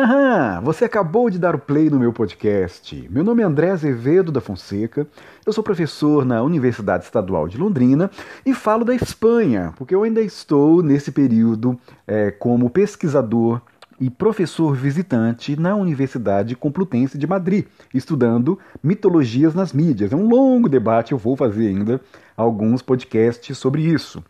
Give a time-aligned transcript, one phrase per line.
[0.00, 3.08] Aham, você acabou de dar o play no meu podcast.
[3.10, 5.08] Meu nome é André Azevedo da Fonseca,
[5.44, 8.08] eu sou professor na Universidade Estadual de Londrina
[8.46, 11.76] e falo da Espanha, porque eu ainda estou nesse período
[12.06, 13.60] é, como pesquisador
[14.00, 20.12] e professor visitante na Universidade Complutense de Madrid, estudando mitologias nas mídias.
[20.12, 22.00] É um longo debate, eu vou fazer ainda
[22.36, 24.22] alguns podcasts sobre isso.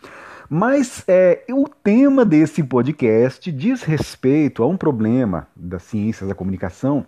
[0.50, 7.06] Mas é, o tema desse podcast diz respeito a um problema das ciências da comunicação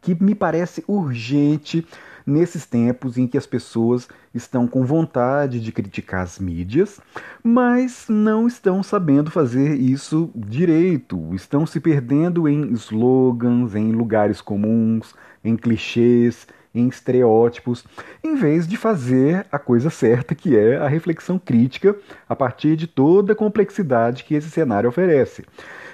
[0.00, 1.86] que me parece urgente
[2.26, 7.00] nesses tempos em que as pessoas estão com vontade de criticar as mídias,
[7.42, 15.14] mas não estão sabendo fazer isso direito, estão se perdendo em slogans, em lugares comuns,
[15.44, 17.84] em clichês, em estereótipos,
[18.22, 21.96] em vez de fazer a coisa certa, que é a reflexão crítica
[22.28, 25.44] a partir de toda a complexidade que esse cenário oferece.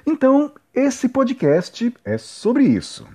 [0.06, 3.06] Então, esse podcast é sobre isso.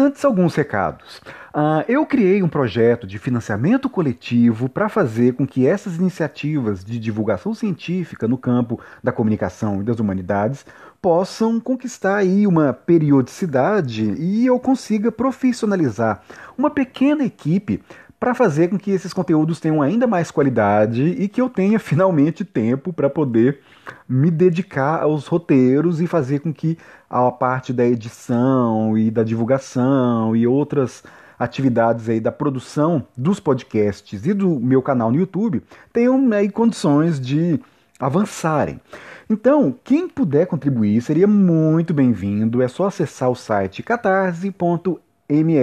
[0.00, 1.18] Antes, alguns recados.
[1.54, 6.98] Uh, eu criei um projeto de financiamento coletivo para fazer com que essas iniciativas de
[6.98, 10.64] divulgação científica no campo da comunicação e das humanidades
[11.02, 16.22] possam conquistar aí uma periodicidade e eu consiga profissionalizar
[16.56, 17.82] uma pequena equipe
[18.18, 22.44] para fazer com que esses conteúdos tenham ainda mais qualidade e que eu tenha finalmente
[22.44, 23.60] tempo para poder
[24.08, 30.34] me dedicar aos roteiros e fazer com que a parte da edição e da divulgação
[30.34, 31.02] e outras
[31.38, 37.18] atividades aí da produção dos podcasts e do meu canal no YouTube tenham aí condições
[37.18, 37.58] de
[37.98, 38.80] avançarem.
[39.28, 42.60] Então, quem puder contribuir seria muito bem-vindo.
[42.60, 45.56] É só acessar o site catarse.me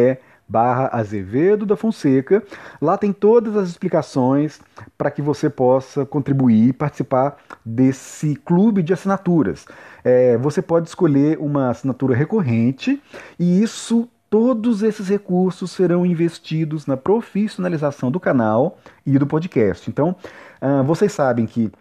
[0.48, 2.44] barra Azevedo da Fonseca.
[2.82, 4.60] Lá tem todas as explicações
[4.98, 9.66] para que você possa contribuir e participar desse clube de assinaturas.
[10.04, 13.02] É, você pode escolher uma assinatura recorrente
[13.38, 19.90] e isso todos esses recursos serão investidos na profissionalização do canal e do podcast.
[19.90, 20.16] Então,
[20.62, 21.72] uh, vocês sabem que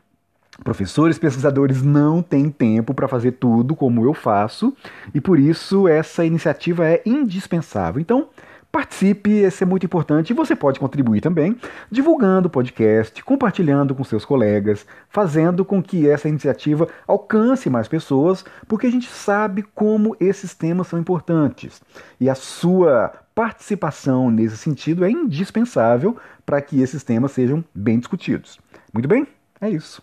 [0.62, 4.75] professores pesquisadores não têm tempo para fazer tudo como eu faço
[5.12, 8.00] e por isso essa iniciativa é indispensável.
[8.00, 8.28] Então,
[8.71, 11.56] Participe, isso é muito importante e você pode contribuir também
[11.91, 18.44] divulgando o podcast, compartilhando com seus colegas, fazendo com que essa iniciativa alcance mais pessoas,
[18.69, 21.81] porque a gente sabe como esses temas são importantes.
[22.21, 28.59] E a sua participação nesse sentido é indispensável para que esses temas sejam bem discutidos.
[28.93, 29.26] Muito bem?
[29.60, 30.03] É isso.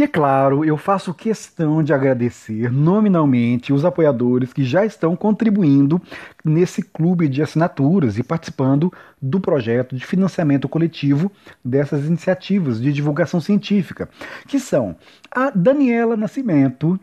[0.00, 6.00] E é claro, eu faço questão de agradecer nominalmente os apoiadores que já estão contribuindo
[6.42, 8.90] nesse clube de assinaturas e participando
[9.20, 11.30] do projeto de financiamento coletivo
[11.62, 14.08] dessas iniciativas de divulgação científica,
[14.48, 14.96] que são
[15.30, 16.98] a Daniela Nascimento,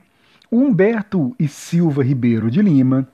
[0.52, 3.08] Humberto e Silva Ribeiro de Lima,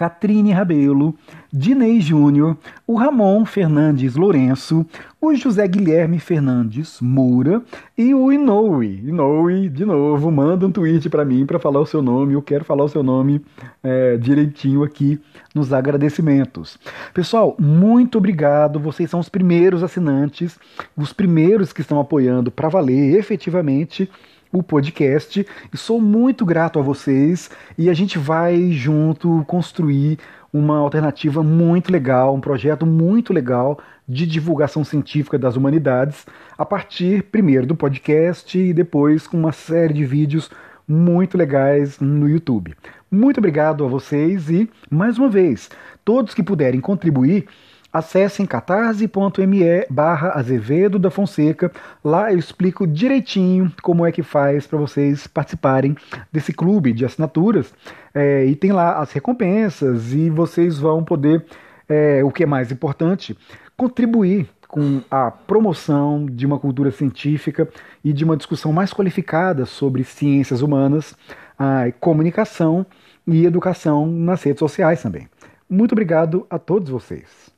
[0.00, 1.14] Catrine Rabelo,
[1.52, 2.56] Dinei Júnior,
[2.86, 4.86] o Ramon Fernandes Lourenço,
[5.20, 7.60] o José Guilherme Fernandes Moura
[7.98, 9.02] e o Inoue.
[9.06, 12.32] Inoue, de novo, manda um tweet para mim para falar o seu nome.
[12.32, 13.44] Eu quero falar o seu nome
[13.82, 15.20] é, direitinho aqui
[15.54, 16.78] nos agradecimentos.
[17.12, 18.80] Pessoal, muito obrigado.
[18.80, 20.58] Vocês são os primeiros assinantes,
[20.96, 24.08] os primeiros que estão apoiando para valer efetivamente
[24.52, 30.18] o podcast e sou muito grato a vocês e a gente vai junto construir
[30.52, 33.78] uma alternativa muito legal, um projeto muito legal
[34.08, 36.26] de divulgação científica das humanidades
[36.58, 40.50] a partir primeiro do podcast e depois com uma série de vídeos
[40.86, 42.74] muito legais no YouTube.
[43.08, 45.70] Muito obrigado a vocês e mais uma vez,
[46.04, 47.46] todos que puderem contribuir
[47.92, 51.72] Acessem catarse.me barra Azevedo da Fonseca.
[52.04, 55.96] Lá eu explico direitinho como é que faz para vocês participarem
[56.30, 57.74] desse clube de assinaturas.
[58.14, 61.44] É, e tem lá as recompensas e vocês vão poder,
[61.88, 63.36] é, o que é mais importante,
[63.76, 67.68] contribuir com a promoção de uma cultura científica
[68.04, 71.12] e de uma discussão mais qualificada sobre ciências humanas,
[71.58, 72.86] a comunicação
[73.26, 75.28] e educação nas redes sociais também.
[75.68, 77.49] Muito obrigado a todos vocês.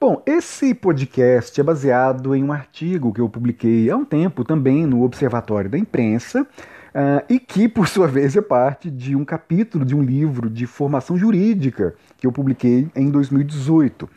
[0.00, 4.86] Bom, esse podcast é baseado em um artigo que eu publiquei há um tempo também
[4.86, 9.84] no Observatório da Imprensa uh, e que, por sua vez, é parte de um capítulo
[9.84, 14.08] de um livro de formação jurídica que eu publiquei em 2018.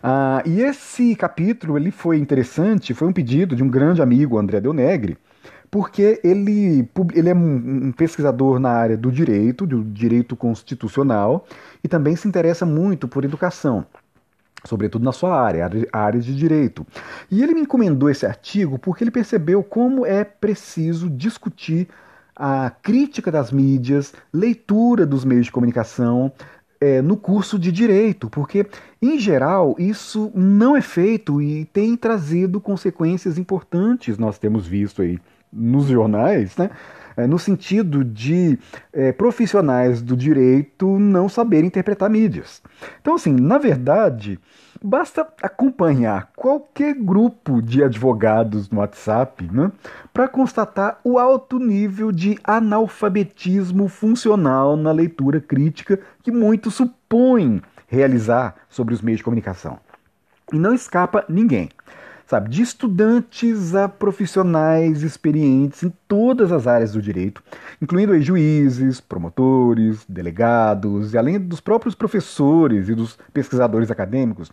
[0.00, 4.60] Ah, e esse capítulo ele foi interessante, foi um pedido de um grande amigo, André
[4.60, 5.18] Del Negre,
[5.68, 11.44] porque ele, ele é um pesquisador na área do direito, do direito constitucional,
[11.82, 13.84] e também se interessa muito por educação
[14.64, 16.86] sobretudo na sua área, a área de direito.
[17.30, 21.88] E ele me encomendou esse artigo porque ele percebeu como é preciso discutir
[22.36, 26.32] a crítica das mídias, leitura dos meios de comunicação,
[26.80, 28.66] é, no curso de direito, porque,
[29.00, 35.18] em geral, isso não é feito e tem trazido consequências importantes, nós temos visto aí
[35.52, 36.70] nos jornais, né?
[37.16, 38.58] É, no sentido de
[38.92, 42.60] é, profissionais do direito não saberem interpretar mídias.
[43.00, 44.38] Então, assim, na verdade,
[44.82, 49.70] basta acompanhar qualquer grupo de advogados no WhatsApp né,
[50.12, 58.56] para constatar o alto nível de analfabetismo funcional na leitura crítica que muitos supõem realizar
[58.68, 59.78] sobre os meios de comunicação.
[60.52, 61.70] E não escapa ninguém
[62.26, 67.42] sabe, de estudantes a profissionais experientes em todas as áreas do direito,
[67.80, 74.50] incluindo juízes, promotores, delegados e além dos próprios professores e dos pesquisadores acadêmicos.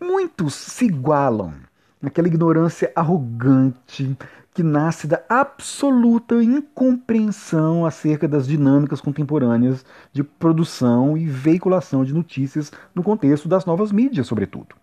[0.00, 1.52] Muitos se igualam
[2.00, 4.16] naquela ignorância arrogante
[4.52, 12.72] que nasce da absoluta incompreensão acerca das dinâmicas contemporâneas de produção e veiculação de notícias
[12.94, 14.79] no contexto das novas mídias, sobretudo.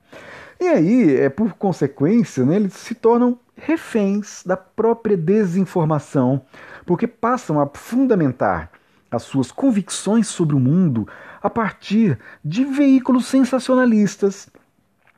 [0.59, 6.41] E aí, é, por consequência, né, eles se tornam reféns da própria desinformação,
[6.85, 8.71] porque passam a fundamentar
[9.09, 11.07] as suas convicções sobre o mundo
[11.41, 14.49] a partir de veículos sensacionalistas,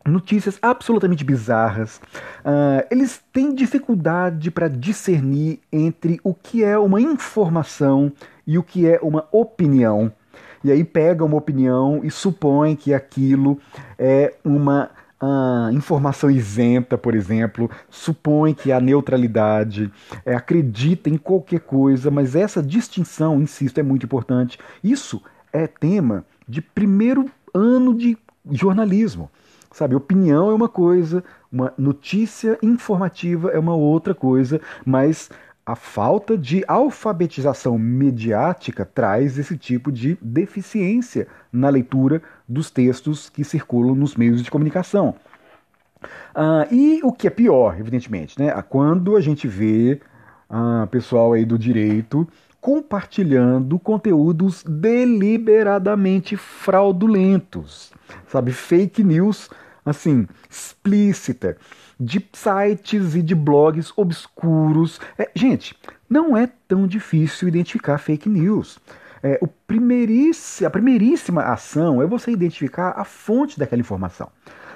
[0.06, 1.98] notícias absolutamente bizarras.
[2.40, 8.12] Uh, eles têm dificuldade para discernir entre o que é uma informação
[8.46, 10.12] e o que é uma opinião.
[10.64, 13.60] E aí pega uma opinião e supõe que aquilo
[13.98, 19.92] é uma a informação isenta, por exemplo, supõe que a neutralidade
[20.26, 24.58] é, acredita em qualquer coisa, mas essa distinção, insisto, é muito importante.
[24.84, 25.22] Isso
[25.52, 28.18] é tema de primeiro ano de
[28.50, 29.30] jornalismo.
[29.72, 35.30] Sabe, opinião é uma coisa, uma notícia informativa é uma outra coisa, mas
[35.70, 43.44] a falta de alfabetização mediática traz esse tipo de deficiência na leitura dos textos que
[43.44, 45.14] circulam nos meios de comunicação.
[46.34, 48.52] Ah, e o que é pior, evidentemente, né?
[48.64, 50.02] quando a gente vê
[50.50, 52.28] ah, pessoal aí do direito
[52.60, 57.94] compartilhando conteúdos deliberadamente fraudulentos,
[58.28, 59.52] sabe, fake news
[59.86, 61.58] assim, explícita,
[62.00, 65.00] de sites e de blogs obscuros.
[65.18, 65.76] É, gente,
[66.10, 68.80] não é tão difícil identificar fake news.
[69.22, 69.50] É, o
[70.66, 74.30] a primeiríssima ação é você identificar a fonte daquela informação.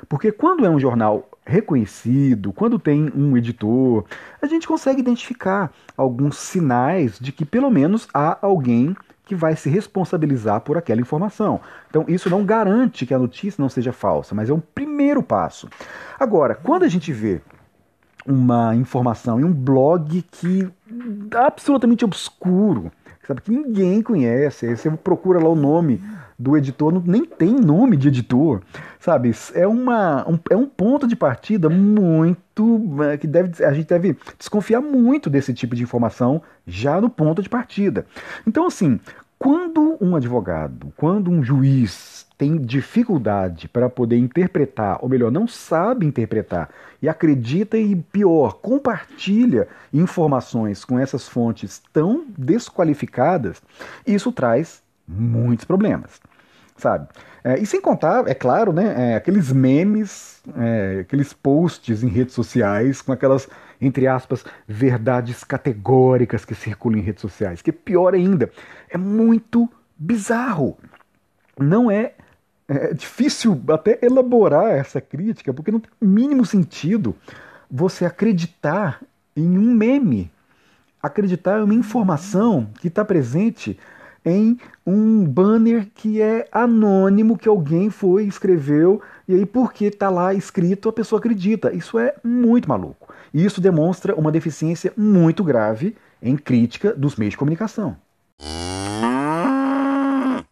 [0.07, 4.05] Porque quando é um jornal reconhecido, quando tem um editor,
[4.41, 9.69] a gente consegue identificar alguns sinais de que pelo menos há alguém que vai se
[9.69, 11.61] responsabilizar por aquela informação.
[11.89, 15.69] Então, isso não garante que a notícia não seja falsa, mas é um primeiro passo.
[16.19, 17.41] Agora, quando a gente vê
[18.25, 20.69] uma informação em um blog que
[21.33, 22.91] é absolutamente obscuro,
[23.25, 26.01] sabe que ninguém conhece, aí você procura lá o nome
[26.44, 28.62] do editor, não, nem tem nome de editor,
[29.00, 29.31] sabe?
[29.54, 34.18] É, uma, um, é um ponto de partida muito é, que deve, a gente deve
[34.38, 38.06] desconfiar muito desse tipo de informação já no ponto de partida.
[38.45, 39.00] Então, assim,
[39.40, 46.06] quando um advogado, quando um juiz tem dificuldade para poder interpretar, ou melhor, não sabe
[46.06, 46.69] interpretar,
[47.02, 53.62] e acredita e pior, compartilha informações com essas fontes tão desqualificadas,
[54.06, 56.19] isso traz muitos problemas
[56.77, 57.07] sabe?
[57.44, 62.33] É, e sem contar, é claro, né, é, aqueles memes, é, aqueles posts em redes
[62.33, 63.49] sociais com aquelas,
[63.81, 68.49] entre aspas, verdades categóricas que circulam em redes sociais, que pior ainda,
[68.89, 70.77] é muito bizarro.
[71.59, 72.13] Não é,
[72.68, 77.13] é difícil até elaborar essa crítica, porque não tem mínimo sentido
[77.69, 79.01] você acreditar
[79.35, 80.31] em um meme,
[81.01, 83.77] acreditar em uma informação que está presente
[84.25, 90.33] em um banner que é anônimo, que alguém foi, escreveu, e aí porque está lá
[90.33, 91.73] escrito a pessoa acredita.
[91.73, 93.13] Isso é muito maluco.
[93.33, 97.97] E isso demonstra uma deficiência muito grave em crítica dos meios de comunicação.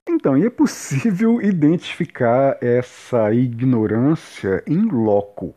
[0.08, 5.56] Então, e é possível identificar essa ignorância em loco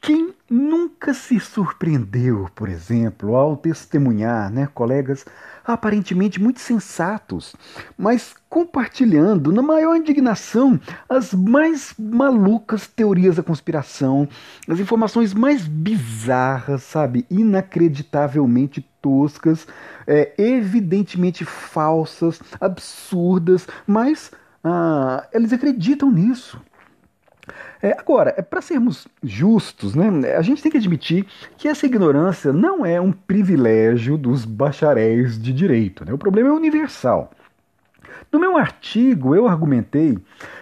[0.00, 5.26] Quem nunca se surpreendeu, por exemplo, ao testemunhar né, colegas
[5.64, 7.56] aparentemente muito sensatos,
[7.98, 14.28] mas compartilhando na maior indignação as mais malucas teorias da conspiração,
[14.68, 19.66] as informações mais bizarras, sabe, inacreditavelmente toscas,
[20.06, 24.30] é, evidentemente falsas, absurdas, mas
[24.62, 26.60] ah, eles acreditam nisso.
[27.82, 32.52] É, agora, é, para sermos justos, né, a gente tem que admitir que essa ignorância
[32.52, 36.04] não é um privilégio dos bacharéis de direito.
[36.04, 36.12] Né?
[36.12, 37.30] O problema é universal.
[38.32, 40.18] No meu artigo, eu argumentei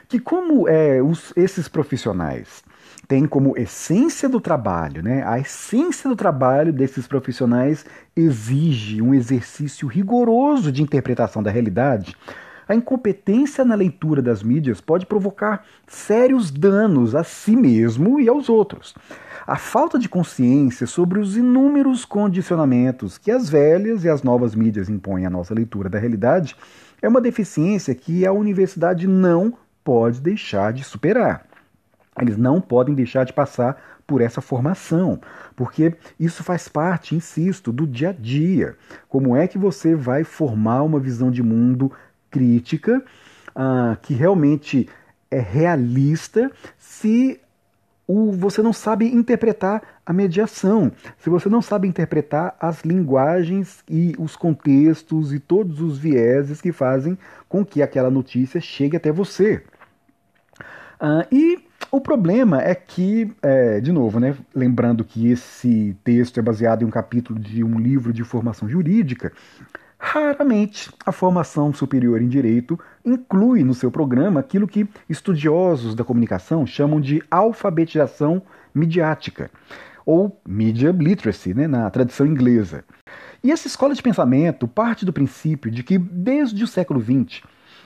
[0.08, 2.62] que, como é, os, esses profissionais
[3.08, 7.84] têm como essência do trabalho, né, a essência do trabalho desses profissionais
[8.16, 12.16] exige um exercício rigoroso de interpretação da realidade,
[12.72, 18.48] a incompetência na leitura das mídias pode provocar sérios danos a si mesmo e aos
[18.48, 18.94] outros.
[19.46, 24.88] A falta de consciência sobre os inúmeros condicionamentos que as velhas e as novas mídias
[24.88, 26.56] impõem à nossa leitura da realidade
[27.02, 29.52] é uma deficiência que a universidade não
[29.84, 31.44] pode deixar de superar.
[32.18, 33.76] Eles não podem deixar de passar
[34.06, 35.20] por essa formação,
[35.54, 38.76] porque isso faz parte, insisto, do dia a dia.
[39.08, 41.92] Como é que você vai formar uma visão de mundo
[42.32, 43.04] crítica,
[43.50, 44.88] uh, que realmente
[45.30, 47.40] é realista, se
[48.08, 54.14] o, você não sabe interpretar a mediação, se você não sabe interpretar as linguagens e
[54.18, 57.16] os contextos e todos os vieses que fazem
[57.48, 59.62] com que aquela notícia chegue até você.
[61.00, 61.58] Uh, e
[61.90, 66.86] o problema é que, é, de novo, né, lembrando que esse texto é baseado em
[66.86, 69.32] um capítulo de um livro de formação jurídica,
[70.14, 76.66] Raramente a formação superior em direito inclui no seu programa aquilo que estudiosos da comunicação
[76.66, 78.42] chamam de alfabetização
[78.74, 79.50] midiática,
[80.04, 82.84] ou media literacy, né, na tradição inglesa.
[83.42, 87.40] E essa escola de pensamento parte do princípio de que, desde o século XX,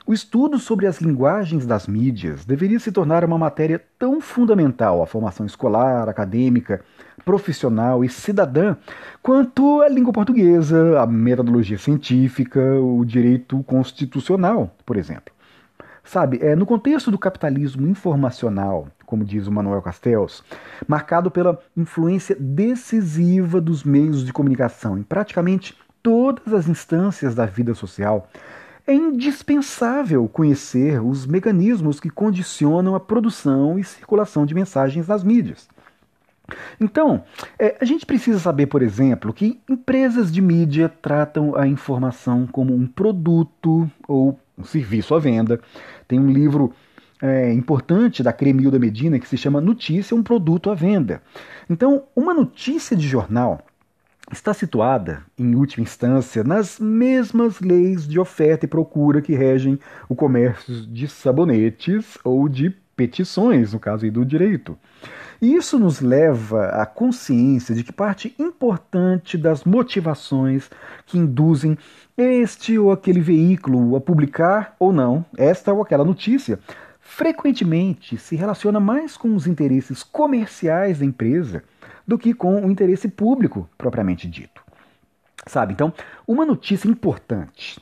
[0.05, 5.07] o estudo sobre as linguagens das mídias deveria se tornar uma matéria tão fundamental à
[5.07, 6.85] formação escolar, acadêmica,
[7.27, 8.77] profissional e cidadã
[9.21, 15.35] quanto a língua portuguesa, a metodologia científica, o direito constitucional, por exemplo.
[16.05, 20.45] Sabe, é, no contexto do capitalismo informacional, como diz o Manuel Castells,
[20.87, 27.75] marcado pela influência decisiva dos meios de comunicação em praticamente todas as instâncias da vida
[27.75, 28.29] social,
[28.87, 35.69] é indispensável conhecer os mecanismos que condicionam a produção e circulação de mensagens nas mídias.
[36.81, 37.25] Então,
[37.59, 42.75] é, a gente precisa saber, por exemplo, que empresas de mídia tratam a informação como
[42.75, 45.61] um produto ou um serviço à venda.
[46.07, 46.73] Tem um livro
[47.21, 51.23] é, importante da Cremilda Medina que se chama Notícia, um produto à venda.
[51.69, 53.65] Então, uma notícia de jornal
[54.33, 60.17] está situada, em última instância, nas mesmas leis de oferta e procura que regem o
[60.17, 64.77] comércio de sabonetes ou de petições, no caso aí do direito.
[65.41, 70.71] E isso nos leva à consciência de que parte importante das motivações
[71.05, 71.77] que induzem
[72.17, 76.59] este ou aquele veículo a publicar ou não esta ou aquela notícia
[77.01, 81.63] frequentemente se relaciona mais com os interesses comerciais da empresa
[82.07, 84.63] do que com o interesse público propriamente dito.
[85.47, 85.73] Sabe?
[85.73, 85.93] Então,
[86.27, 87.81] uma notícia importante,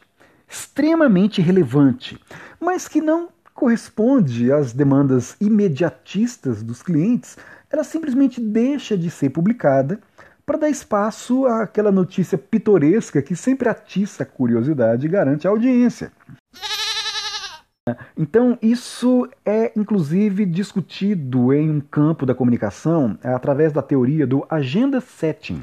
[0.49, 2.21] extremamente relevante,
[2.61, 7.39] mas que não corresponde às demandas imediatistas dos clientes,
[7.71, 10.01] ela simplesmente deixa de ser publicada
[10.45, 16.13] para dar espaço àquela notícia pitoresca que sempre atiça a curiosidade e garante a audiência.
[18.17, 25.01] Então, isso é inclusive discutido em um campo da comunicação através da teoria do agenda
[25.01, 25.63] setting.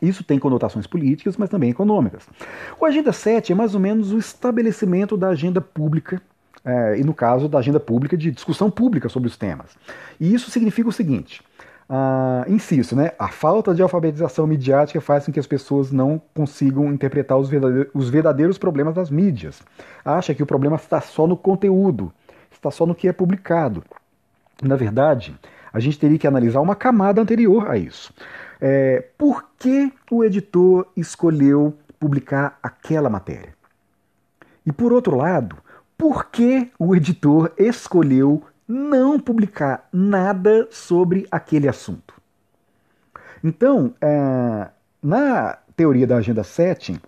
[0.00, 2.26] Isso tem conotações políticas, mas também econômicas.
[2.80, 6.20] O agenda setting é mais ou menos o estabelecimento da agenda pública
[6.64, 9.76] é, e no caso da agenda pública de discussão pública sobre os temas.
[10.18, 11.42] E isso significa o seguinte:
[11.88, 16.92] ah, insisto, né, a falta de alfabetização midiática faz com que as pessoas não consigam
[16.92, 19.62] interpretar os verdadeiros, os verdadeiros problemas das mídias.
[20.04, 22.12] Acha que o problema está só no conteúdo,
[22.50, 23.82] está só no que é publicado.
[24.62, 25.34] Na verdade,
[25.72, 28.12] a gente teria que analisar uma camada anterior a isso.
[28.60, 33.54] É, por que o editor escolheu publicar aquela matéria?
[34.66, 35.56] E por outro lado,
[35.98, 42.14] por que o editor escolheu não publicar nada sobre aquele assunto.
[43.42, 44.68] Então, é,
[45.02, 47.00] na teoria da Agenda 7,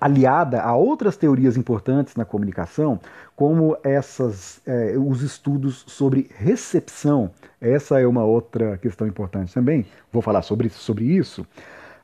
[0.00, 2.98] aliada a outras teorias importantes na comunicação,
[3.36, 7.30] como essas, é, os estudos sobre recepção.
[7.60, 9.86] Essa é uma outra questão importante também.
[10.12, 11.46] Vou falar sobre, sobre isso.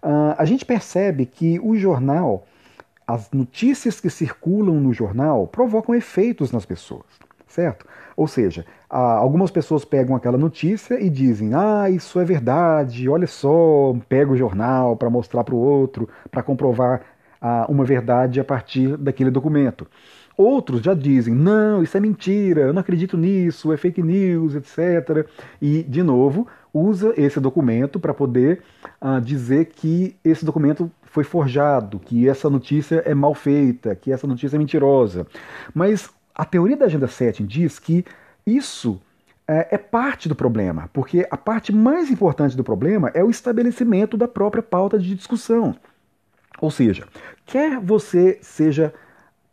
[0.00, 2.46] Uh, a gente percebe que o jornal,
[3.08, 7.06] as notícias que circulam no jornal, provocam efeitos nas pessoas,
[7.46, 7.86] certo?
[8.14, 13.96] Ou seja, algumas pessoas pegam aquela notícia e dizem: Ah, isso é verdade, olha só,
[14.10, 17.00] pega o jornal para mostrar para o outro, para comprovar
[17.66, 19.86] uma verdade a partir daquele documento.
[20.36, 25.26] Outros já dizem, não, isso é mentira, eu não acredito nisso, é fake news, etc.
[25.60, 28.62] E, de novo, usa esse documento para poder
[29.00, 34.26] uh, dizer que esse documento foi forjado, que essa notícia é mal feita, que essa
[34.26, 35.26] notícia é mentirosa.
[35.74, 38.04] Mas a teoria da Agenda Setting diz que
[38.46, 39.00] isso
[39.46, 44.16] é, é parte do problema, porque a parte mais importante do problema é o estabelecimento
[44.16, 45.74] da própria pauta de discussão.
[46.60, 47.06] Ou seja,
[47.46, 48.92] quer você seja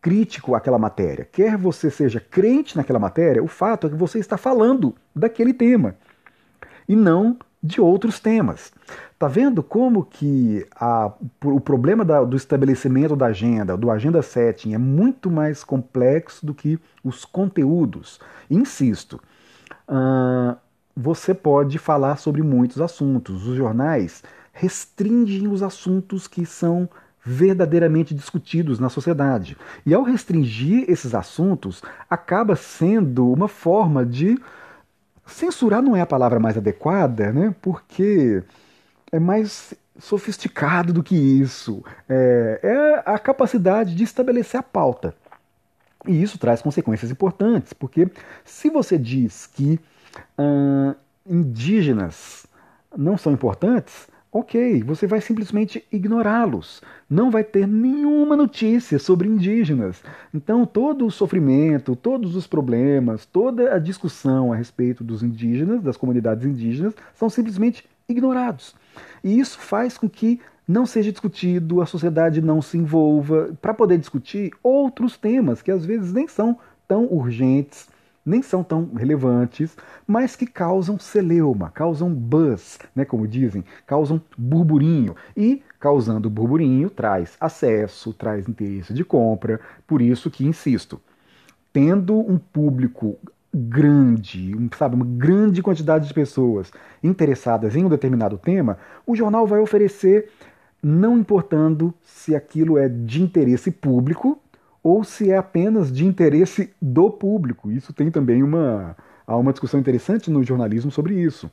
[0.01, 4.37] crítico àquela matéria, quer você seja crente naquela matéria, o fato é que você está
[4.37, 5.95] falando daquele tema
[6.87, 8.71] e não de outros temas.
[9.17, 11.11] Tá vendo como que a,
[11.43, 16.53] o problema da, do estabelecimento da agenda, do agenda setting, é muito mais complexo do
[16.53, 18.19] que os conteúdos?
[18.49, 19.19] Insisto,
[19.89, 20.55] uh,
[20.95, 23.47] você pode falar sobre muitos assuntos.
[23.47, 24.23] Os jornais
[24.53, 26.87] restringem os assuntos que são
[27.25, 29.57] verdadeiramente discutidos na sociedade.
[29.85, 34.37] E ao restringir esses assuntos, acaba sendo uma forma de
[35.25, 37.53] censurar não é a palavra mais adequada, né?
[37.61, 38.43] Porque
[39.11, 41.83] é mais sofisticado do que isso.
[42.07, 45.15] É, é a capacidade de estabelecer a pauta.
[46.07, 48.07] E isso traz consequências importantes, porque
[48.43, 49.79] se você diz que
[50.37, 50.93] hum,
[51.25, 52.45] indígenas
[52.95, 56.81] não são importantes, ok, você vai simplesmente ignorá-los.
[57.09, 60.03] Não vai ter nenhuma notícia sobre indígenas.
[60.33, 65.95] Então, todo o sofrimento, todos os problemas, toda a discussão a respeito dos indígenas, das
[65.95, 68.75] comunidades indígenas, são simplesmente ignorados.
[69.23, 73.97] E isso faz com que não seja discutido, a sociedade não se envolva para poder
[73.97, 77.87] discutir outros temas que às vezes nem são tão urgentes
[78.25, 79.77] nem são tão relevantes,
[80.07, 85.15] mas que causam celeuma, causam buzz, né, como dizem, causam burburinho.
[85.37, 90.99] E causando burburinho traz acesso, traz interesse de compra, por isso que insisto,
[91.71, 93.17] tendo um público
[93.53, 96.71] grande, sabe, uma grande quantidade de pessoas
[97.01, 100.29] interessadas em um determinado tema, o jornal vai oferecer
[100.83, 104.39] não importando se aquilo é de interesse público
[104.85, 107.71] ou se é apenas de interesse do público.
[107.71, 108.95] Isso tem também uma,
[109.25, 111.49] há uma discussão interessante no jornalismo sobre isso.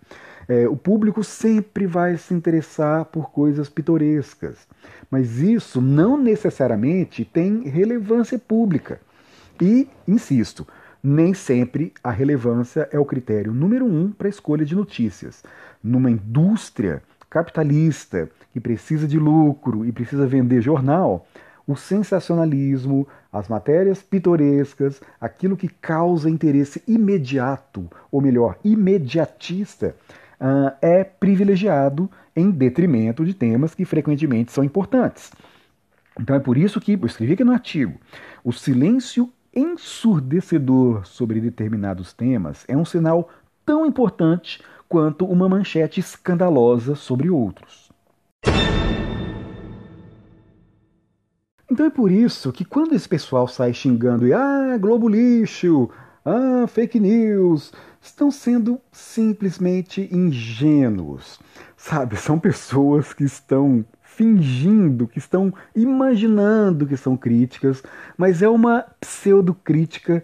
[0.47, 4.69] É, o público sempre vai se interessar por coisas pitorescas,
[5.11, 9.01] mas isso não necessariamente tem relevância pública.
[9.59, 10.69] E, insisto,
[11.03, 15.43] nem sempre a relevância é o critério número um para a escolha de notícias.
[15.83, 21.27] Numa indústria capitalista que precisa de lucro e precisa vender jornal,
[21.67, 29.97] o sensacionalismo, as matérias pitorescas, aquilo que causa interesse imediato, ou melhor, imediatista,
[30.39, 35.33] uh, é privilegiado em detrimento de temas que frequentemente são importantes.
[36.21, 37.99] Então é por isso que eu escrevi aqui no artigo:
[38.45, 43.31] o silêncio ensurdecedor sobre determinados temas é um sinal
[43.65, 47.91] tão importante quanto uma manchete escandalosa sobre outros.
[51.73, 55.89] Então é por isso que quando esse pessoal sai xingando e ah, Globo lixo,
[56.23, 61.41] ah, fake news, estão sendo simplesmente ingênuos.
[61.75, 67.83] Sabe, são pessoas que estão fingindo, que estão imaginando que são críticas,
[68.19, 70.23] mas é uma pseudocrítica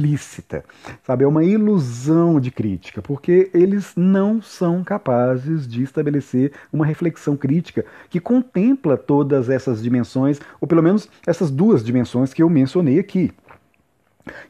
[0.00, 0.64] explícita,
[1.02, 1.24] sabe?
[1.24, 7.84] É uma ilusão de crítica, porque eles não são capazes de estabelecer uma reflexão crítica
[8.08, 13.32] que contempla todas essas dimensões, ou pelo menos essas duas dimensões que eu mencionei aqui.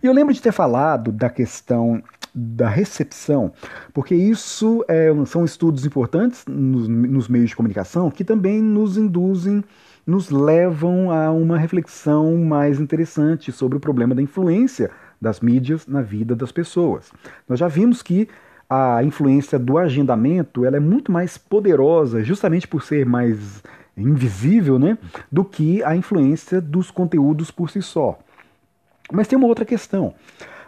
[0.02, 3.52] E eu lembro de ter falado da questão da recepção,
[3.92, 9.64] porque isso é, são estudos importantes nos, nos meios de comunicação que também nos induzem
[10.06, 16.00] nos levam a uma reflexão mais interessante sobre o problema da influência das mídias na
[16.00, 17.12] vida das pessoas.
[17.48, 18.28] Nós já vimos que
[18.68, 23.62] a influência do agendamento ela é muito mais poderosa, justamente por ser mais
[23.96, 24.96] invisível, né,
[25.30, 28.18] do que a influência dos conteúdos por si só.
[29.12, 30.14] Mas tem uma outra questão.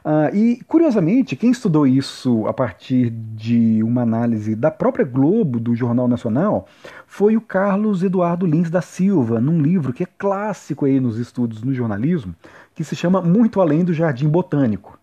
[0.04, 5.76] Uh, e, curiosamente, quem estudou isso a partir de uma análise da própria Globo, do
[5.76, 6.66] Jornal Nacional,
[7.06, 11.62] foi o Carlos Eduardo Lins da Silva, num livro que é clássico aí nos estudos
[11.62, 12.34] no jornalismo,
[12.74, 14.98] que se chama Muito Além do Jardim Botânico,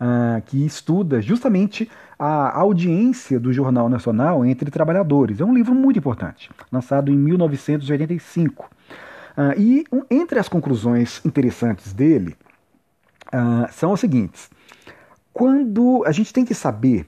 [0.00, 5.40] uh, que estuda justamente a audiência do Jornal Nacional entre trabalhadores.
[5.40, 8.64] É um livro muito importante, lançado em 1985.
[9.36, 12.34] Uh, e um, entre as conclusões interessantes dele
[13.28, 14.48] uh, são as seguintes.
[15.32, 17.06] Quando a gente tem que saber,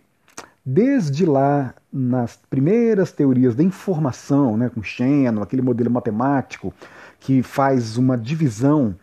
[0.64, 6.74] desde lá nas primeiras teorias da informação, né, com Shannon, aquele modelo matemático
[7.18, 8.94] que faz uma divisão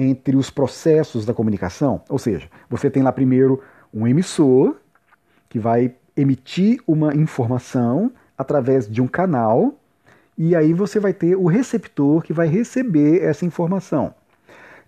[0.00, 4.76] entre os processos da comunicação, ou seja, você tem lá primeiro um emissor
[5.48, 9.74] que vai emitir uma informação através de um canal
[10.38, 14.14] e aí você vai ter o receptor que vai receber essa informação.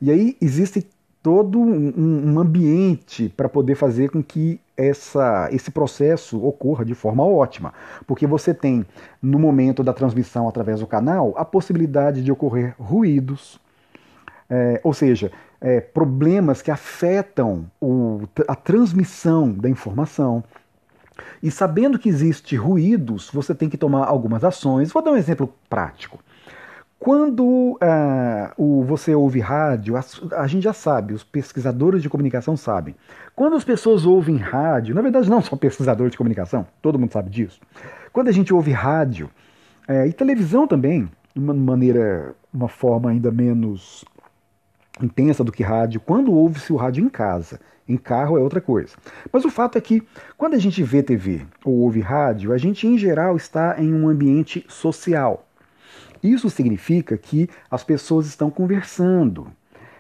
[0.01, 0.87] E aí existe
[1.23, 7.25] todo um, um ambiente para poder fazer com que essa, esse processo ocorra de forma
[7.25, 7.73] ótima.
[8.07, 8.85] Porque você tem,
[9.21, 13.61] no momento da transmissão através do canal, a possibilidade de ocorrer ruídos,
[14.49, 20.43] é, ou seja, é, problemas que afetam o, a transmissão da informação.
[21.43, 24.93] E sabendo que existe ruídos, você tem que tomar algumas ações.
[24.93, 26.19] Vou dar um exemplo prático.
[27.03, 27.79] Quando uh,
[28.57, 30.05] o, você ouve rádio, a,
[30.37, 32.95] a, gente já sabe, os pesquisadores de comunicação sabem.
[33.35, 37.29] Quando as pessoas ouvem rádio, na verdade não são pesquisadores de comunicação, todo mundo sabe
[37.29, 37.61] disso.
[38.13, 39.29] Quando a gente ouve rádio
[39.89, 44.05] é, e televisão também, de uma maneira, uma forma ainda menos
[45.01, 48.95] intensa do que rádio, quando ouve-se o rádio em casa em carro é outra coisa.
[49.33, 50.03] Mas o fato é que,
[50.37, 54.09] quando a gente vê TV ou ouve rádio, a gente em geral está em um
[54.09, 55.47] ambiente social.
[56.23, 59.49] Isso significa que as pessoas estão conversando.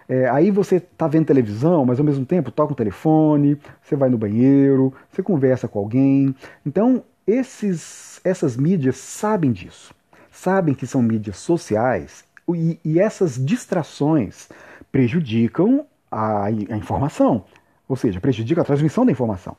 [0.09, 4.09] É, aí você está vendo televisão, mas ao mesmo tempo toca o telefone, você vai
[4.09, 6.35] no banheiro, você conversa com alguém.
[6.65, 9.95] Então, esses, essas mídias sabem disso.
[10.31, 14.49] Sabem que são mídias sociais e, e essas distrações
[14.91, 17.45] prejudicam a, a informação,
[17.89, 19.57] ou seja, prejudica a transmissão da informação.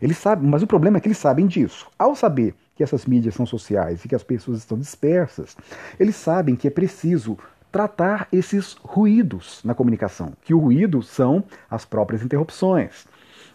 [0.00, 1.86] Eles sabem, mas o problema é que eles sabem disso.
[1.98, 5.56] Ao saber que essas mídias são sociais e que as pessoas estão dispersas,
[5.98, 7.38] eles sabem que é preciso
[7.72, 13.06] tratar esses ruídos na comunicação, que o ruído são as próprias interrupções.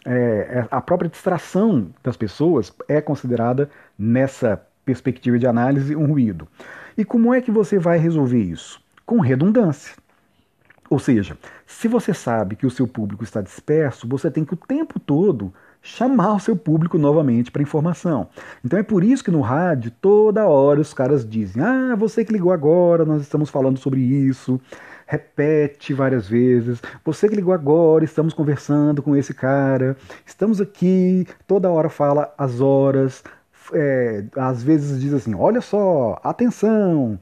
[0.05, 6.47] É, é a própria distração das pessoas é considerada, nessa perspectiva de análise, um ruído.
[6.97, 8.81] E como é que você vai resolver isso?
[9.05, 9.95] Com redundância.
[10.89, 14.57] Ou seja, se você sabe que o seu público está disperso, você tem que o
[14.57, 18.27] tempo todo chamar o seu público novamente para informação.
[18.63, 22.33] Então é por isso que no rádio toda hora os caras dizem: "Ah, você que
[22.33, 24.59] ligou agora, nós estamos falando sobre isso".
[25.07, 26.81] Repete várias vezes.
[27.03, 29.97] Você que ligou agora, estamos conversando com esse cara.
[30.25, 33.23] Estamos aqui, toda hora fala as horas.
[33.73, 37.19] É, às vezes diz assim: olha só, atenção.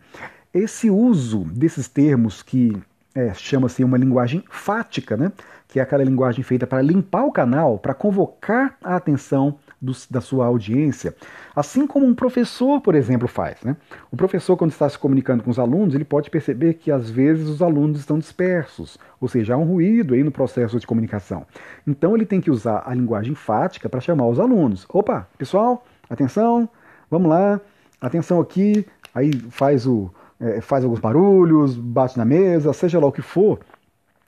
[0.54, 2.76] Esse uso desses termos que
[3.14, 5.32] é, chama-se uma linguagem fática, né?
[5.70, 10.20] que é aquela linguagem feita para limpar o canal, para convocar a atenção do, da
[10.20, 11.16] sua audiência,
[11.56, 13.62] assim como um professor, por exemplo, faz.
[13.64, 13.78] Né?
[14.12, 17.48] O professor, quando está se comunicando com os alunos, ele pode perceber que às vezes
[17.48, 21.46] os alunos estão dispersos, ou seja, há um ruído aí no processo de comunicação.
[21.86, 24.88] Então ele tem que usar a linguagem fática para chamar os alunos.
[24.90, 26.68] Opa, pessoal, atenção,
[27.10, 27.62] vamos lá,
[28.02, 33.12] atenção aqui, aí faz o, é, faz alguns barulhos, bate na mesa, seja lá o
[33.12, 33.60] que for,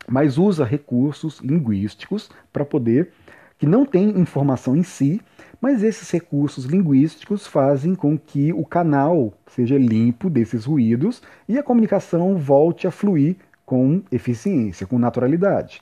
[0.08, 3.12] mas usa recursos linguísticos para poder,
[3.58, 5.22] que não tem informação em si,
[5.62, 11.64] mas esses recursos linguísticos fazem com que o canal seja limpo desses ruídos e a
[11.64, 15.82] comunicação volte a fluir com eficiência, com naturalidade.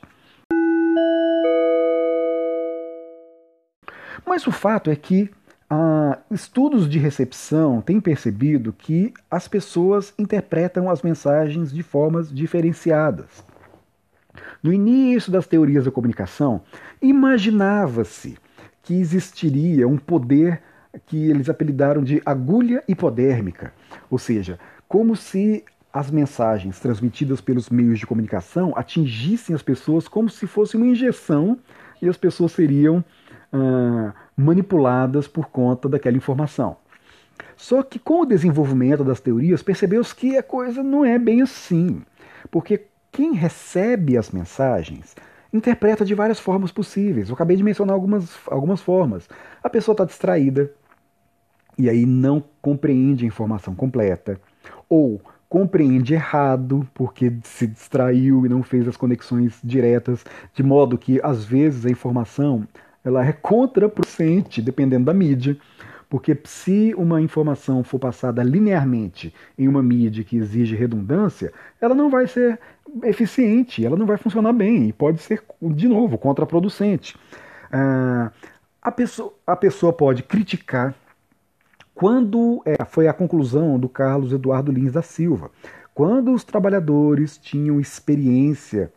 [4.26, 5.32] Mas o fato é que
[5.70, 13.44] ah, estudos de recepção têm percebido que as pessoas interpretam as mensagens de formas diferenciadas.
[14.64, 16.62] No início das teorias da comunicação,
[17.02, 18.38] imaginava-se
[18.82, 20.62] que existiria um poder
[21.06, 23.72] que eles apelidaram de agulha hipodérmica,
[24.10, 30.30] ou seja, como se as mensagens transmitidas pelos meios de comunicação atingissem as pessoas como
[30.30, 31.58] se fosse uma injeção
[32.02, 33.04] e as pessoas seriam
[33.52, 36.78] ah, manipuladas por conta daquela informação.
[37.58, 42.02] Só que com o desenvolvimento das teorias, percebeu-se que a coisa não é bem assim.
[42.50, 45.16] Porque quem recebe as mensagens
[45.52, 47.28] interpreta de várias formas possíveis.
[47.28, 49.28] Eu acabei de mencionar algumas, algumas formas.
[49.62, 50.72] A pessoa está distraída
[51.78, 54.40] e aí não compreende a informação completa.
[54.88, 60.24] Ou compreende errado porque se distraiu e não fez as conexões diretas,
[60.54, 62.66] de modo que às vezes a informação
[63.10, 65.58] ela é contraproducente dependendo da mídia.
[66.10, 72.10] Porque se uma informação for passada linearmente em uma mídia que exige redundância, ela não
[72.10, 72.60] vai ser
[73.04, 77.16] eficiente, ela não vai funcionar bem e pode ser, de novo, contraproducente.
[77.72, 78.32] Ah,
[78.82, 80.96] a, pessoa, a pessoa pode criticar
[81.94, 85.52] quando é, foi a conclusão do Carlos Eduardo Lins da Silva,
[85.94, 88.92] quando os trabalhadores tinham experiência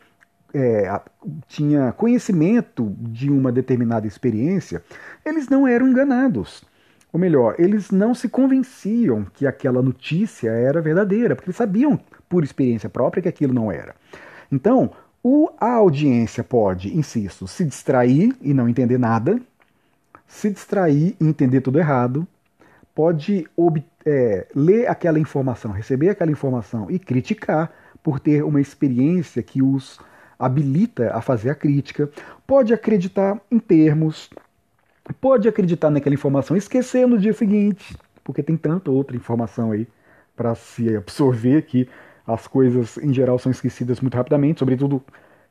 [0.53, 1.01] é,
[1.47, 4.83] tinha conhecimento de uma determinada experiência,
[5.25, 6.63] eles não eram enganados.
[7.11, 12.43] Ou melhor, eles não se convenciam que aquela notícia era verdadeira, porque eles sabiam por
[12.43, 13.95] experiência própria que aquilo não era.
[14.51, 14.91] Então,
[15.23, 19.39] o, a audiência pode, insisto, se distrair e não entender nada,
[20.27, 22.27] se distrair e entender tudo errado,
[22.95, 23.47] pode
[24.05, 29.99] é, ler aquela informação, receber aquela informação e criticar por ter uma experiência que os
[30.37, 32.09] habilita a fazer a crítica,
[32.45, 34.29] pode acreditar em termos,
[35.21, 39.87] pode acreditar naquela informação esquecer no dia seguinte, porque tem tanta outra informação aí
[40.35, 41.87] para se absorver que
[42.25, 45.03] as coisas em geral são esquecidas muito rapidamente, sobretudo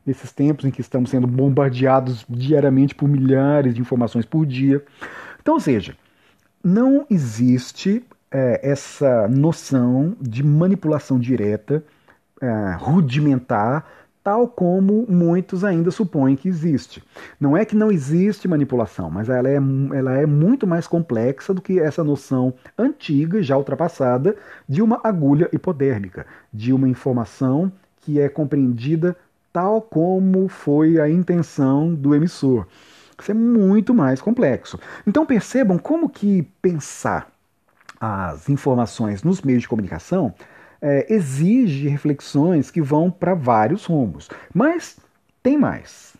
[0.04, 4.82] nesses tempos em que estamos sendo bombardeados diariamente por milhares de informações por dia.
[5.40, 5.96] Então, ou seja,
[6.62, 11.84] não existe é, essa noção de manipulação direta,
[12.40, 13.86] é, rudimentar,
[14.22, 17.02] tal como muitos ainda supõem que existe.
[17.40, 21.60] Não é que não existe manipulação, mas ela é, ela é muito mais complexa do
[21.60, 24.36] que essa noção antiga, já ultrapassada,
[24.68, 29.16] de uma agulha hipodérmica, de uma informação que é compreendida
[29.52, 32.66] tal como foi a intenção do emissor.
[33.20, 34.78] Isso é muito mais complexo.
[35.06, 37.30] Então percebam como que pensar
[38.00, 40.34] as informações nos meios de comunicação
[40.82, 44.28] é, exige reflexões que vão para vários rumos.
[44.52, 44.98] Mas
[45.40, 46.14] tem mais.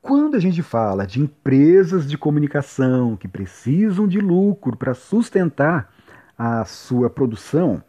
[0.00, 5.92] Quando a gente fala de empresas de comunicação que precisam de lucro para sustentar
[6.38, 7.82] a sua produção,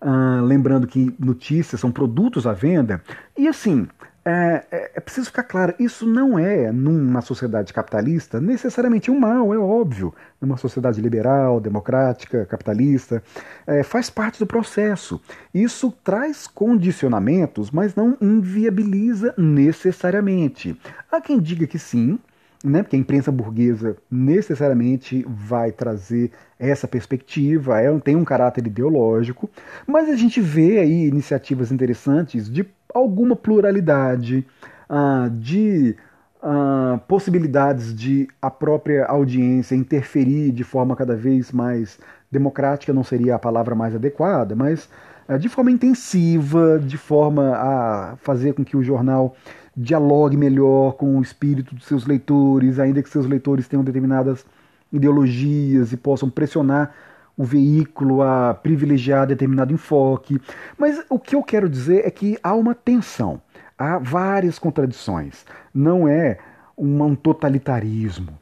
[0.00, 3.02] ah, lembrando que notícias são produtos à venda,
[3.36, 3.86] e assim,
[4.24, 9.54] é, é, é, preciso ficar claro, isso não é, numa sociedade capitalista, necessariamente um mal,
[9.54, 10.14] é óbvio.
[10.40, 13.22] Numa sociedade liberal, democrática, capitalista,
[13.66, 15.20] é, faz parte do processo.
[15.54, 20.78] Isso traz condicionamentos, mas não inviabiliza necessariamente.
[21.10, 22.18] Há quem diga que sim,
[22.62, 29.48] né, porque a imprensa burguesa necessariamente vai trazer essa perspectiva, é, tem um caráter ideológico,
[29.86, 34.46] mas a gente vê aí iniciativas interessantes de alguma pluralidade,
[34.90, 35.96] uh, de
[36.42, 41.98] uh, possibilidades de a própria audiência interferir de forma cada vez mais
[42.30, 44.88] democrática, não seria a palavra mais adequada, mas
[45.28, 49.34] uh, de forma intensiva, de forma a fazer com que o jornal
[49.76, 54.44] dialogue melhor com o espírito dos seus leitores, ainda que seus leitores tenham determinadas
[54.92, 56.92] ideologias e possam pressionar
[57.36, 60.40] o veículo a privilegiar determinado enfoque.
[60.76, 63.40] Mas o que eu quero dizer é que há uma tensão,
[63.78, 65.46] há várias contradições.
[65.72, 66.38] Não é
[66.76, 68.32] um totalitarismo,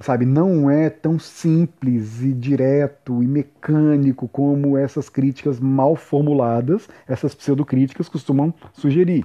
[0.00, 0.24] sabe?
[0.26, 8.08] Não é tão simples e direto e mecânico como essas críticas mal formuladas, essas pseudocríticas
[8.08, 9.24] costumam sugerir.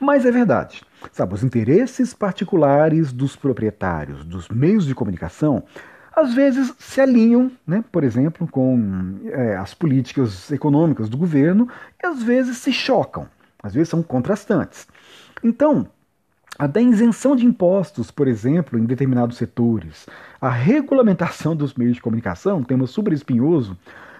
[0.00, 1.34] Mas é verdade, sabe?
[1.34, 5.64] Os interesses particulares dos proprietários dos meios de comunicação
[6.16, 11.68] às vezes se alinham, né, por exemplo, com é, as políticas econômicas do governo
[12.02, 13.28] e às vezes se chocam,
[13.62, 14.88] às vezes são contrastantes.
[15.44, 15.86] Então,
[16.58, 20.06] a da isenção de impostos, por exemplo, em determinados setores,
[20.40, 23.76] a regulamentação dos meios de comunicação, tema super espinhoso,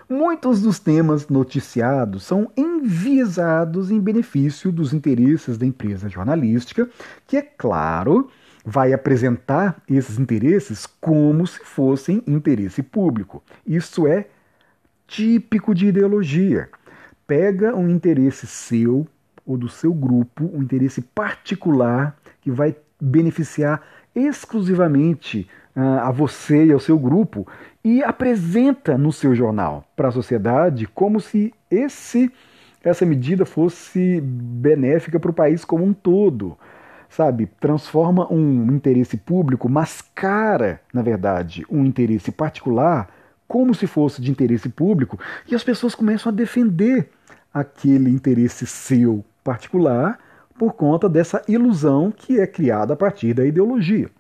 [0.08, 6.88] muitos dos temas noticiados são enviesados em benefício dos interesses da empresa jornalística,
[7.26, 8.28] que, é claro,
[8.64, 13.42] vai apresentar esses interesses como se fossem interesse público.
[13.66, 14.26] Isso é
[15.06, 16.68] típico de ideologia.
[17.26, 19.06] Pega um interesse seu
[19.44, 23.82] ou do seu grupo, um interesse particular que vai beneficiar
[24.14, 27.46] exclusivamente uh, a você e ao seu grupo
[27.86, 32.32] e apresenta no seu jornal para a sociedade como se esse
[32.82, 36.58] essa medida fosse benéfica para o país como um todo
[37.08, 43.08] sabe, transforma um interesse público, mascara, na verdade, um interesse particular
[43.46, 45.16] como se fosse de interesse público,
[45.48, 47.08] e as pessoas começam a defender
[47.54, 50.18] aquele interesse seu particular
[50.58, 54.10] por conta dessa ilusão que é criada a partir da ideologia.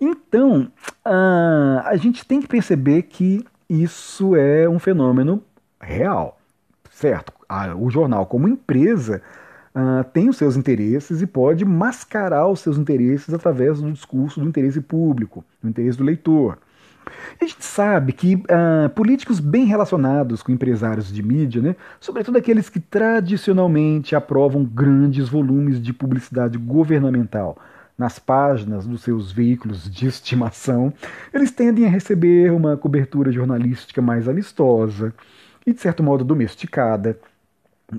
[0.00, 0.70] Então,
[1.04, 5.42] a gente tem que perceber que isso é um fenômeno
[5.80, 6.38] real,
[6.90, 7.32] certo?
[7.78, 9.22] O jornal, como empresa,
[9.74, 14.48] uh, tem os seus interesses e pode mascarar os seus interesses através do discurso do
[14.48, 16.58] interesse público, do interesse do leitor.
[17.40, 22.68] A gente sabe que uh, políticos bem relacionados com empresários de mídia, né, sobretudo aqueles
[22.68, 27.56] que tradicionalmente aprovam grandes volumes de publicidade governamental
[27.98, 30.92] nas páginas dos seus veículos de estimação,
[31.34, 35.12] eles tendem a receber uma cobertura jornalística mais amistosa
[35.66, 37.18] e, de certo modo, domesticada.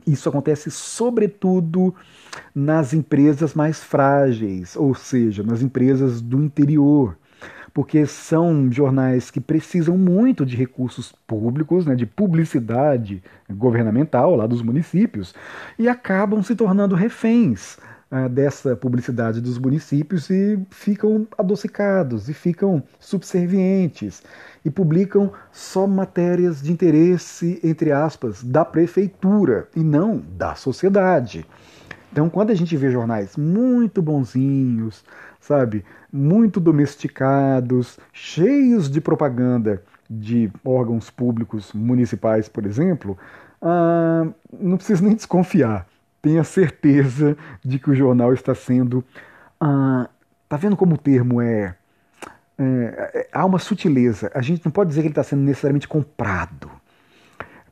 [0.07, 1.93] Isso acontece sobretudo
[2.55, 7.17] nas empresas mais frágeis, ou seja, nas empresas do interior
[7.73, 14.61] porque são jornais que precisam muito de recursos públicos, né, de publicidade governamental lá dos
[14.61, 15.33] municípios,
[15.77, 17.77] e acabam se tornando reféns
[18.31, 24.23] dessa publicidade dos municípios e ficam adocicados e ficam subservientes
[24.65, 31.45] e publicam só matérias de interesse, entre aspas, da prefeitura e não da sociedade.
[32.11, 35.05] Então, quando a gente vê jornais muito bonzinhos,
[35.39, 43.15] sabe, muito domesticados, cheios de propaganda de órgãos públicos municipais, por exemplo,
[43.61, 44.27] ah,
[44.59, 45.87] não precisa nem desconfiar.
[46.21, 49.03] Tenha certeza de que o jornal está sendo.
[49.59, 50.09] Ah,
[50.47, 51.75] tá vendo como o termo é,
[52.57, 53.29] é, é.
[53.31, 54.31] Há uma sutileza.
[54.33, 56.69] A gente não pode dizer que ele está sendo necessariamente comprado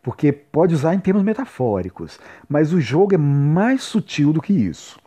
[0.07, 4.97] porque pode usar em termos metafóricos, mas o jogo é mais sutil do que isso.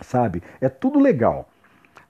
[0.00, 0.42] Sabe?
[0.60, 1.48] É tudo legal.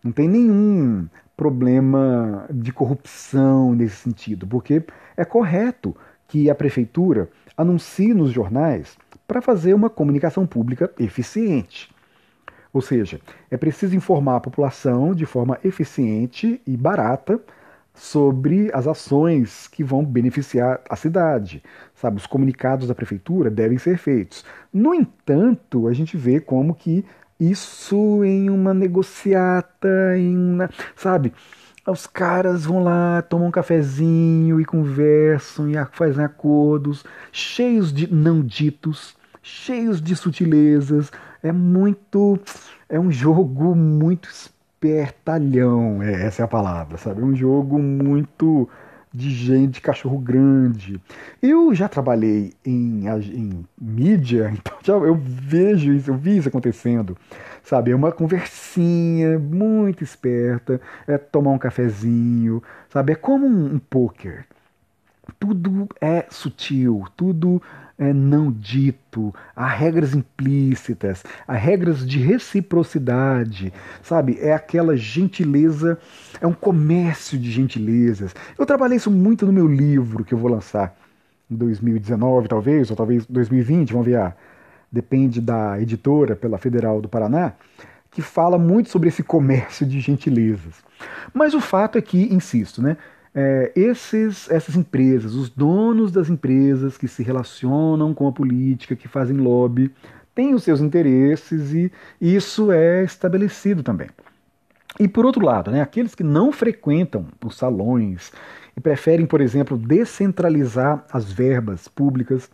[0.02, 1.06] Não tem nenhum
[1.36, 4.82] problema de corrupção nesse sentido, porque
[5.18, 5.94] é correto
[6.26, 11.92] que a prefeitura anuncie nos jornais para fazer uma comunicação pública eficiente.
[12.72, 17.40] Ou seja, é preciso informar a população de forma eficiente e barata
[17.92, 21.62] sobre as ações que vão beneficiar a cidade.
[21.94, 24.44] Sabe, os comunicados da prefeitura devem ser feitos.
[24.72, 27.04] No entanto, a gente vê como que
[27.40, 31.32] isso em uma negociata, em uma, sabe?
[31.90, 38.42] Os caras vão lá, tomam um cafezinho e conversam e fazem acordos cheios de não
[38.42, 41.10] ditos, cheios de sutilezas.
[41.42, 42.38] É muito.
[42.88, 47.20] É um jogo muito espertalhão, é, essa é a palavra, sabe?
[47.20, 48.68] É um jogo muito
[49.18, 51.00] de gente, de cachorro grande.
[51.42, 57.16] Eu já trabalhei em, em mídia, então já, eu vejo isso, eu vi isso acontecendo.
[57.62, 63.12] Sabe, é uma conversinha muito esperta, é tomar um cafezinho, sabe?
[63.12, 64.46] É como um, um poker.
[65.38, 67.60] Tudo é sutil, tudo
[67.98, 74.38] é, não dito, há regras implícitas, há regras de reciprocidade, sabe?
[74.40, 75.98] É aquela gentileza,
[76.40, 78.34] é um comércio de gentilezas.
[78.56, 80.96] Eu trabalhei isso muito no meu livro que eu vou lançar
[81.50, 84.32] em 2019, talvez, ou talvez 2020, vamos ver,
[84.92, 87.54] depende da editora pela Federal do Paraná,
[88.10, 90.76] que fala muito sobre esse comércio de gentilezas.
[91.34, 92.96] Mas o fato é que, insisto, né?
[93.34, 99.08] É, esses, essas empresas, os donos das empresas que se relacionam com a política, que
[99.08, 99.92] fazem lobby,
[100.34, 104.08] têm os seus interesses e isso é estabelecido também.
[104.98, 108.32] E por outro lado, né, aqueles que não frequentam os salões
[108.76, 112.50] e preferem, por exemplo, descentralizar as verbas públicas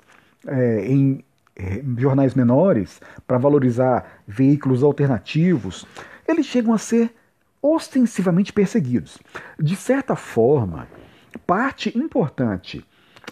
[0.47, 1.25] é, em
[1.57, 5.87] é, jornais menores para valorizar veículos alternativos,
[6.27, 7.15] eles chegam a ser
[7.65, 9.19] ostensivamente perseguidos.
[9.59, 10.87] De certa forma,
[11.47, 12.85] parte importante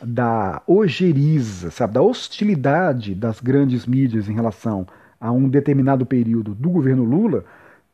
[0.03, 4.87] da ojeriza, sabe, da hostilidade das grandes mídias em relação
[5.21, 7.45] a um determinado período do governo Lula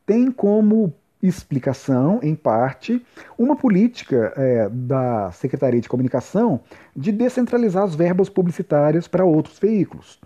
[0.05, 3.05] tem como explicação, em parte,
[3.37, 6.61] uma política é, da Secretaria de Comunicação
[6.95, 10.17] de descentralizar as verbas publicitárias para outros veículos.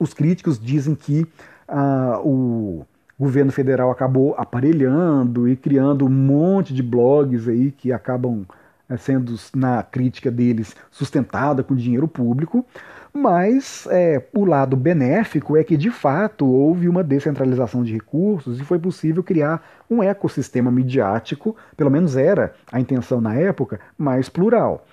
[0.00, 1.26] Os críticos dizem que
[1.68, 2.86] ah, o
[3.18, 8.46] o governo federal acabou aparelhando e criando um monte de blogs aí que acabam
[8.88, 12.64] é, sendo, na crítica deles, sustentada com dinheiro público.
[13.12, 18.64] Mas é, o lado benéfico é que, de fato, houve uma descentralização de recursos e
[18.64, 24.86] foi possível criar um ecossistema midiático, pelo menos era a intenção na época, mais plural.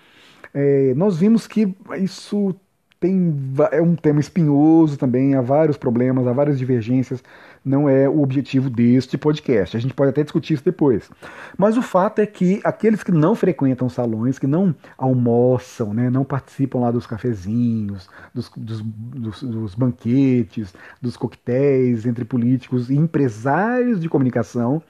[0.53, 2.55] É, nós vimos que isso
[2.99, 3.35] tem,
[3.71, 7.21] é um tema espinhoso também, há vários problemas, há várias divergências
[7.65, 9.75] não é o objetivo deste podcast.
[9.75, 11.09] A gente pode até discutir isso depois.
[11.57, 16.23] Mas o fato é que aqueles que não frequentam salões, que não almoçam, né, não
[16.23, 23.99] participam lá dos cafezinhos, dos, dos, dos, dos banquetes, dos coquetéis entre políticos e empresários
[23.99, 24.81] de comunicação,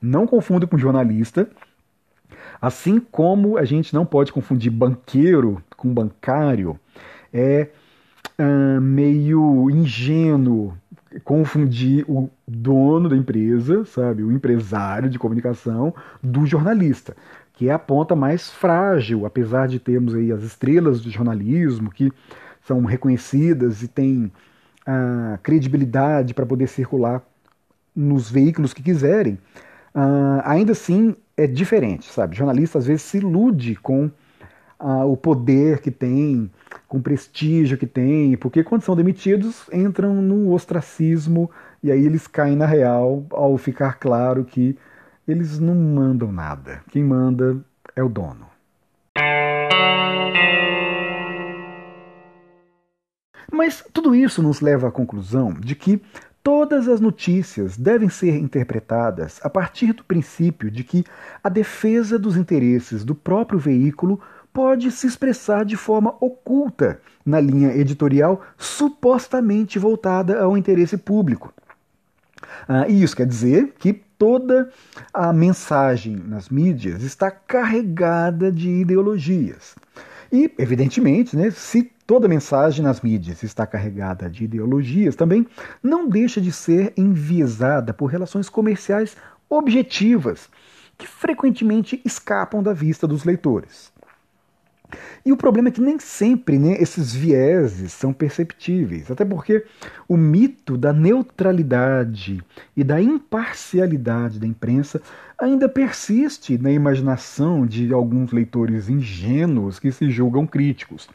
[0.00, 1.46] não confundam com jornalista.
[2.60, 6.78] Assim como a gente não pode confundir banqueiro com bancário,
[7.32, 7.68] é
[8.38, 10.74] uh, meio ingênuo
[11.24, 17.16] confundir o dono da empresa, sabe, o empresário de comunicação, do jornalista,
[17.52, 22.10] que é a ponta mais frágil, apesar de termos aí as estrelas do jornalismo que
[22.62, 24.32] são reconhecidas e têm
[24.86, 27.22] a credibilidade para poder circular
[27.94, 29.34] nos veículos que quiserem,
[29.94, 32.34] uh, ainda assim é diferente, sabe?
[32.34, 34.06] O jornalista às vezes se ilude com
[34.80, 36.50] uh, o poder que tem,
[36.92, 41.50] com o prestígio que tem, porque quando são demitidos entram no ostracismo
[41.82, 44.76] e aí eles caem na real ao ficar claro que
[45.26, 46.82] eles não mandam nada.
[46.90, 47.56] Quem manda
[47.96, 48.44] é o dono.
[53.50, 55.98] Mas tudo isso nos leva à conclusão de que
[56.42, 61.04] todas as notícias devem ser interpretadas a partir do princípio de que
[61.42, 64.20] a defesa dos interesses do próprio veículo
[64.52, 71.52] pode se expressar de forma oculta na linha editorial supostamente voltada ao interesse público.
[72.68, 74.70] Ah, e isso quer dizer que toda
[75.12, 79.74] a mensagem nas mídias está carregada de ideologias.
[80.30, 85.46] E, evidentemente, né, se toda mensagem nas mídias está carregada de ideologias, também
[85.82, 89.16] não deixa de ser enviesada por relações comerciais
[89.48, 90.48] objetivas,
[90.96, 93.91] que frequentemente escapam da vista dos leitores.
[95.24, 99.64] E o problema é que nem sempre né, esses vieses são perceptíveis, até porque
[100.08, 102.42] o mito da neutralidade
[102.76, 105.00] e da imparcialidade da imprensa
[105.38, 111.08] ainda persiste na imaginação de alguns leitores ingênuos que se julgam críticos.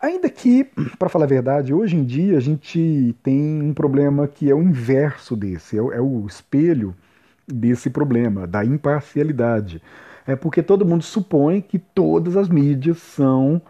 [0.00, 0.66] Ainda que,
[0.98, 4.62] para falar a verdade, hoje em dia a gente tem um problema que é o
[4.62, 6.94] inverso desse, é o, é o espelho
[7.46, 9.80] desse problema, da imparcialidade
[10.26, 13.60] é porque todo mundo supõe que todas as mídias são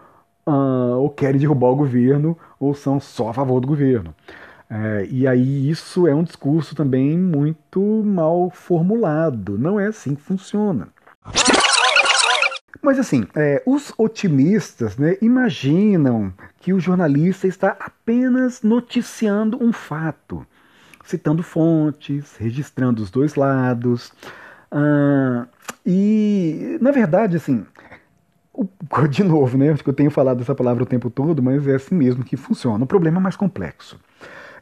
[0.46, 4.14] uh, ou querem derrubar o governo ou são só a favor do governo.
[4.68, 9.56] É, e aí isso é um discurso também muito mal formulado.
[9.58, 10.88] Não é assim que funciona.
[12.82, 20.46] Mas assim, é, os otimistas né, imaginam que o jornalista está apenas noticiando um fato,
[21.04, 24.12] citando fontes, registrando os dois lados.
[24.76, 25.48] Uh,
[25.86, 27.64] e, na verdade, assim,
[29.10, 29.70] de novo, né?
[29.70, 32.36] Acho que eu tenho falado essa palavra o tempo todo, mas é assim mesmo que
[32.36, 32.84] funciona.
[32.84, 33.98] O problema é mais complexo.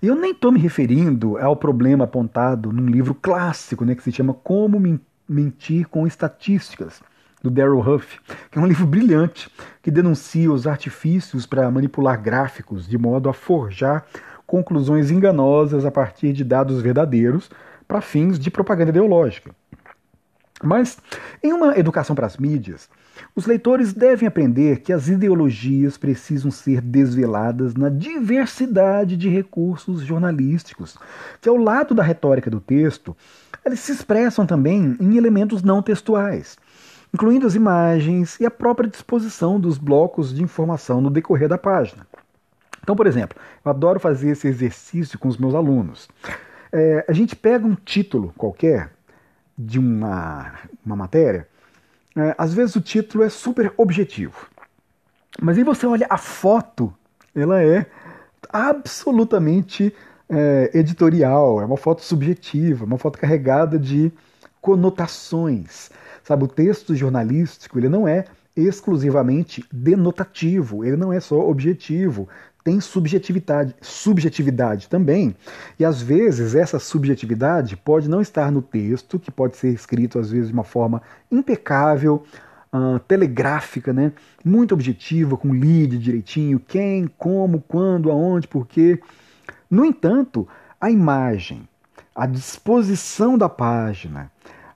[0.00, 4.12] E eu nem estou me referindo ao problema apontado num livro clássico, né, que se
[4.12, 4.80] chama Como
[5.26, 7.02] Mentir com Estatísticas,
[7.42, 9.50] do Darrell Huff, que é um livro brilhante
[9.82, 14.04] que denuncia os artifícios para manipular gráficos de modo a forjar
[14.46, 17.50] conclusões enganosas a partir de dados verdadeiros
[17.88, 19.54] para fins de propaganda ideológica.
[20.62, 20.98] Mas,
[21.42, 22.88] em uma educação para as mídias,
[23.34, 30.96] os leitores devem aprender que as ideologias precisam ser desveladas na diversidade de recursos jornalísticos,
[31.40, 33.16] que ao lado da retórica do texto,
[33.64, 36.56] eles se expressam também em elementos não textuais,
[37.12, 42.06] incluindo as imagens e a própria disposição dos blocos de informação no decorrer da página.
[42.82, 46.08] Então, por exemplo, eu adoro fazer esse exercício com os meus alunos.
[46.70, 48.90] É, a gente pega um título qualquer
[49.56, 50.52] de uma,
[50.84, 51.48] uma matéria,
[52.16, 54.46] é, às vezes o título é super objetivo.
[55.40, 56.92] Mas aí você olha a foto,
[57.34, 57.86] ela é
[58.50, 59.94] absolutamente
[60.28, 64.12] é, editorial, é uma foto subjetiva, uma foto carregada de
[64.60, 65.90] conotações.
[66.22, 68.24] Sabe, o texto jornalístico ele não é
[68.56, 72.28] exclusivamente denotativo, ele não é só objetivo,
[72.64, 75.36] tem subjetividade, subjetividade também.
[75.78, 80.30] E às vezes essa subjetividade pode não estar no texto, que pode ser escrito às
[80.30, 82.24] vezes de uma forma impecável,
[82.72, 84.12] uh, telegráfica, né?
[84.42, 88.98] muito objetiva, com lead direitinho, quem, como, quando, aonde, porquê.
[89.70, 90.48] No entanto,
[90.80, 91.68] a imagem,
[92.16, 94.30] a disposição da página,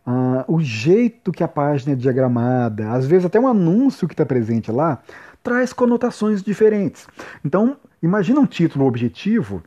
[0.06, 4.26] uh, o jeito que a página é diagramada, às vezes até um anúncio que está
[4.26, 5.00] presente lá,
[5.48, 7.08] traz conotações diferentes.
[7.42, 9.62] Então, imagina um título objetivo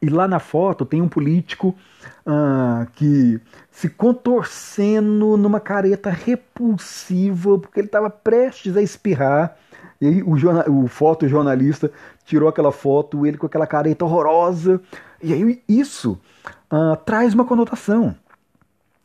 [0.00, 1.76] e lá na foto tem um político
[2.26, 3.38] uh, que
[3.70, 9.54] se contorcendo numa careta repulsiva porque ele estava prestes a espirrar.
[10.00, 11.92] E aí o, jornal, o fotojornalista
[12.24, 14.80] tirou aquela foto, ele com aquela careta horrorosa.
[15.22, 16.18] E aí isso
[16.72, 18.16] uh, traz uma conotação.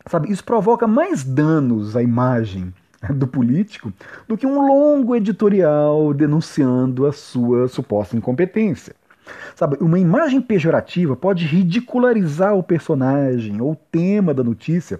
[0.08, 2.74] Sabe, isso provoca mais danos à imagem
[3.10, 3.92] do político
[4.28, 8.96] do que um longo editorial denunciando a sua suposta incompetência.
[9.56, 15.00] Sabe, uma imagem pejorativa pode ridicularizar o personagem ou o tema da notícia,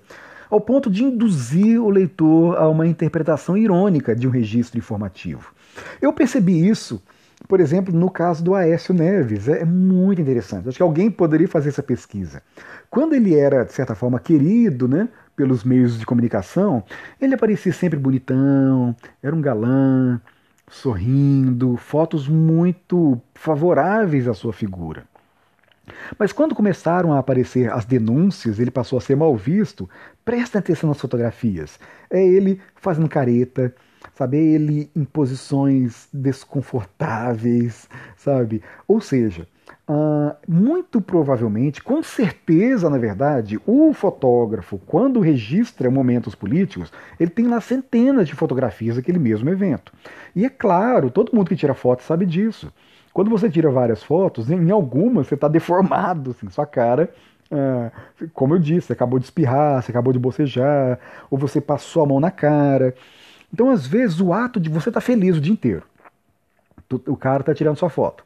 [0.50, 5.54] ao ponto de induzir o leitor a uma interpretação irônica de um registro informativo.
[6.02, 7.02] Eu percebi isso,
[7.48, 9.48] por exemplo, no caso do Aécio Neves.
[9.48, 10.68] É muito interessante.
[10.68, 12.44] Acho que alguém poderia fazer essa pesquisa.
[12.90, 15.08] Quando ele era, de certa forma, querido né,
[15.42, 16.84] pelos meios de comunicação,
[17.20, 20.22] ele aparecia sempre bonitão, era um galã,
[20.70, 25.04] sorrindo, fotos muito favoráveis à sua figura.
[26.20, 29.90] Mas quando começaram a aparecer as denúncias, ele passou a ser mal visto.
[30.24, 31.80] Prestem atenção nas fotografias.
[32.08, 33.74] É ele fazendo careta,
[34.14, 34.38] sabe?
[34.38, 38.62] É ele em posições desconfortáveis, sabe?
[38.88, 39.48] Ou seja,
[39.90, 47.48] Uh, muito provavelmente, com certeza, na verdade, o fotógrafo, quando registra momentos políticos, ele tem
[47.48, 49.92] lá centenas de fotografias daquele mesmo evento.
[50.34, 52.72] E é claro, todo mundo que tira foto sabe disso.
[53.12, 57.12] Quando você tira várias fotos, em algumas você está deformado, assim, sua cara.
[57.52, 57.92] É,
[58.34, 61.00] como eu disse, você acabou de espirrar, você acabou de bocejar,
[61.30, 62.96] ou você passou a mão na cara.
[63.54, 65.84] Então, às vezes, o ato de você estar tá feliz o dia inteiro.
[67.08, 68.24] O cara está tirando sua foto.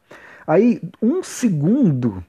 [0.48, 2.24] Aí, um segundo,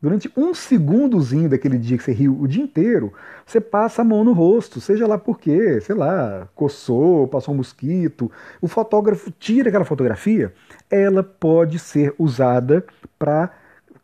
[0.00, 3.12] durante um segundozinho daquele dia que você riu o dia inteiro,
[3.44, 7.58] você passa a mão no rosto, seja lá por quê, sei lá, coçou, passou um
[7.58, 8.30] mosquito.
[8.60, 10.52] O fotógrafo tira aquela fotografia,
[10.90, 12.84] ela pode ser usada
[13.18, 13.50] para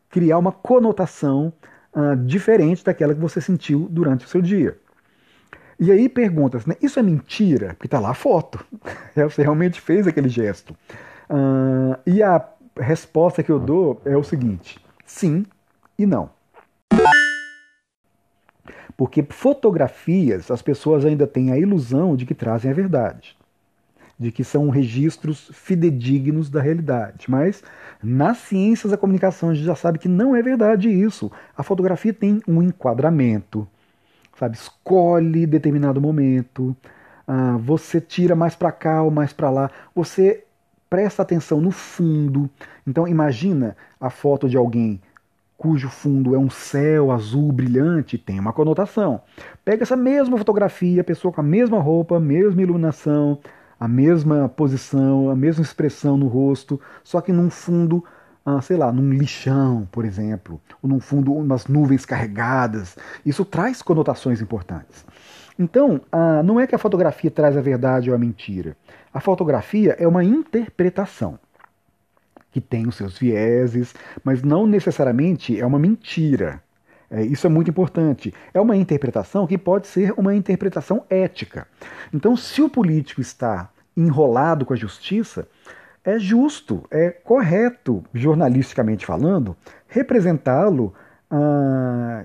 [0.08, 1.52] criar uma conotação
[1.94, 4.76] uh, diferente daquela que você sentiu durante o seu dia.
[5.78, 7.68] E aí pergunta-se, né, isso é mentira?
[7.70, 8.64] Porque está lá a foto.
[9.16, 10.76] Você realmente fez aquele gesto.
[11.28, 12.38] Uh, e a
[12.78, 15.44] resposta que eu dou é o seguinte: sim
[15.98, 16.30] e não.
[18.96, 23.36] Porque fotografias, as pessoas ainda têm a ilusão de que trazem a verdade
[24.22, 27.26] de que são registros fidedignos da realidade.
[27.28, 27.62] Mas
[28.02, 31.30] nas ciências da comunicação a gente já sabe que não é verdade isso.
[31.56, 33.66] A fotografia tem um enquadramento,
[34.38, 34.56] sabe?
[34.56, 36.74] Escolhe determinado momento,
[37.26, 40.44] ah, você tira mais para cá ou mais para lá, você
[40.92, 42.50] presta atenção no fundo.
[42.86, 45.00] Então imagina a foto de alguém
[45.56, 49.22] cujo fundo é um céu azul brilhante, tem uma conotação.
[49.64, 53.38] Pega essa mesma fotografia, pessoa com a mesma roupa, mesma iluminação,
[53.80, 58.04] a mesma posição, a mesma expressão no rosto, só que num fundo,
[58.44, 62.98] ah, sei lá, num lixão, por exemplo, ou num fundo, umas nuvens carregadas.
[63.24, 65.06] Isso traz conotações importantes.
[65.62, 68.76] Então, ah, não é que a fotografia traz a verdade ou a mentira.
[69.14, 71.38] A fotografia é uma interpretação
[72.50, 73.94] que tem os seus vieses,
[74.24, 76.60] mas não necessariamente é uma mentira.
[77.08, 78.34] É, isso é muito importante.
[78.52, 81.66] É uma interpretação que pode ser uma interpretação ética.
[82.12, 85.46] Então, se o político está enrolado com a justiça,
[86.04, 89.56] é justo, é correto, jornalisticamente falando,
[89.86, 90.92] representá-lo,
[91.30, 92.24] ah,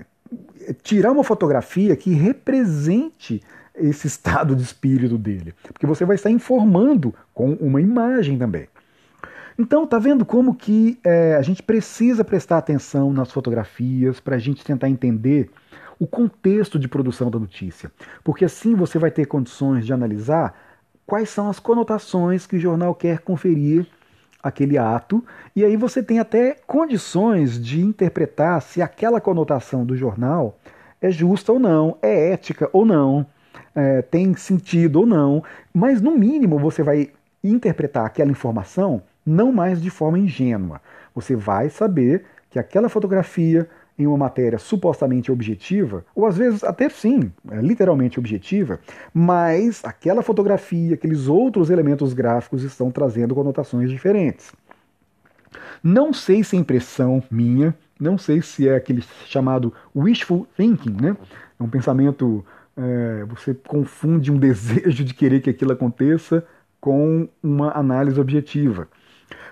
[0.74, 3.42] tirar uma fotografia que represente
[3.74, 5.54] esse estado de espírito dele.
[5.62, 8.68] Porque você vai estar informando com uma imagem também.
[9.58, 14.38] Então, tá vendo como que é, a gente precisa prestar atenção nas fotografias para a
[14.38, 15.50] gente tentar entender
[15.98, 17.90] o contexto de produção da notícia,
[18.22, 20.54] porque assim você vai ter condições de analisar
[21.04, 23.84] quais são as conotações que o jornal quer conferir
[24.42, 25.24] aquele ato,
[25.54, 30.58] e aí você tem até condições de interpretar se aquela conotação do jornal
[31.00, 33.26] é justa ou não, é ética ou não,
[33.74, 37.10] é, tem sentido ou não, mas no mínimo você vai
[37.42, 40.80] interpretar aquela informação não mais de forma ingênua.
[41.14, 43.68] Você vai saber que aquela fotografia
[43.98, 48.78] em uma matéria supostamente objetiva, ou às vezes até sim, é literalmente objetiva,
[49.12, 54.52] mas aquela fotografia, aqueles outros elementos gráficos estão trazendo conotações diferentes.
[55.82, 61.16] Não sei se é impressão minha, não sei se é aquele chamado wishful thinking, né?
[61.58, 62.44] É um pensamento,
[62.76, 66.44] é, você confunde um desejo de querer que aquilo aconteça
[66.80, 68.88] com uma análise objetiva.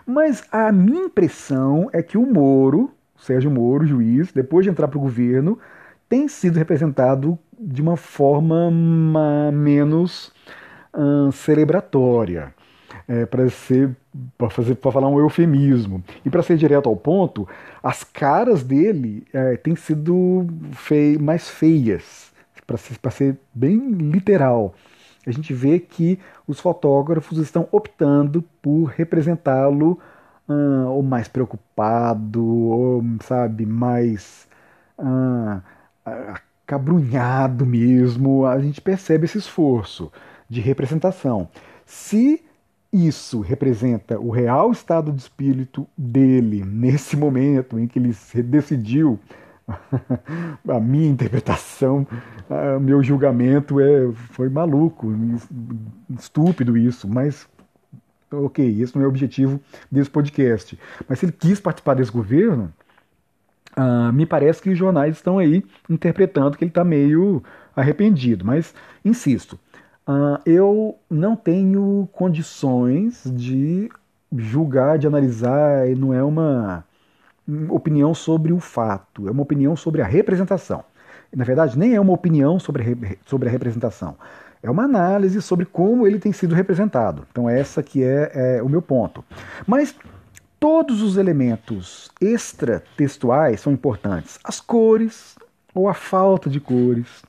[0.07, 4.98] Mas a minha impressão é que o Moro, Sérgio Moro, juiz, depois de entrar para
[4.98, 5.58] o governo,
[6.08, 8.70] tem sido representado de uma forma
[9.52, 10.32] menos
[10.96, 12.54] hum, celebratória.
[13.08, 13.94] É, para ser
[14.36, 17.46] para fazer para falar um eufemismo e para ser direto ao ponto
[17.82, 22.32] as caras dele é, têm sido fei mais feias
[22.66, 24.74] para ser, ser bem literal
[25.26, 29.98] a gente vê que os fotógrafos estão optando por representá-lo
[30.49, 34.49] uh, ou mais preocupado, ou, sabe, mais
[34.99, 35.62] uh,
[36.05, 38.47] acabrunhado mesmo.
[38.47, 40.11] A gente percebe esse esforço
[40.49, 41.49] de representação.
[41.84, 42.42] Se
[42.92, 49.18] isso representa o real estado de espírito dele nesse momento em que ele decidiu
[50.68, 52.07] a minha interpretação,
[52.76, 55.12] o meu julgamento é, foi maluco,
[56.16, 57.49] estúpido isso, mas
[58.30, 59.60] ok, esse não é o objetivo
[59.90, 60.78] desse podcast.
[61.08, 62.72] Mas se ele quis participar desse governo,
[63.76, 67.42] uh, me parece que os jornais estão aí interpretando que ele está meio
[67.74, 68.44] arrependido.
[68.44, 68.74] Mas,
[69.04, 69.58] insisto,
[70.08, 73.90] uh, eu não tenho condições de
[74.36, 76.84] julgar, de analisar, e não é uma
[77.68, 80.84] opinião sobre o fato, é uma opinião sobre a representação.
[81.34, 84.16] Na verdade, nem é uma opinião sobre a, sobre a representação,
[84.66, 87.26] é uma análise sobre como ele tem sido representado.
[87.30, 89.24] Então, essa que é, é o meu ponto.
[89.66, 89.94] Mas
[90.58, 94.38] todos os elementos extratextuais são importantes.
[94.42, 95.36] As cores
[95.74, 97.22] ou a falta de cores,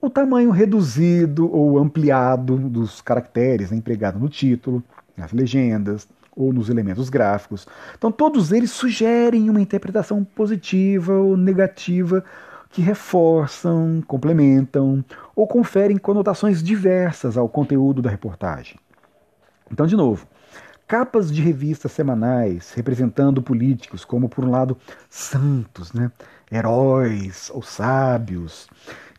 [0.00, 4.82] o tamanho reduzido ou ampliado dos caracteres né, empregado no título,
[5.16, 7.66] nas legendas ou nos elementos gráficos.
[7.96, 12.24] Então, todos eles sugerem uma interpretação positiva ou negativa
[12.74, 15.04] que reforçam, complementam
[15.34, 18.76] ou conferem conotações diversas ao conteúdo da reportagem.
[19.70, 20.26] Então, de novo,
[20.84, 24.76] capas de revistas semanais representando políticos como, por um lado,
[25.08, 26.10] santos, né?
[26.50, 28.68] heróis ou sábios,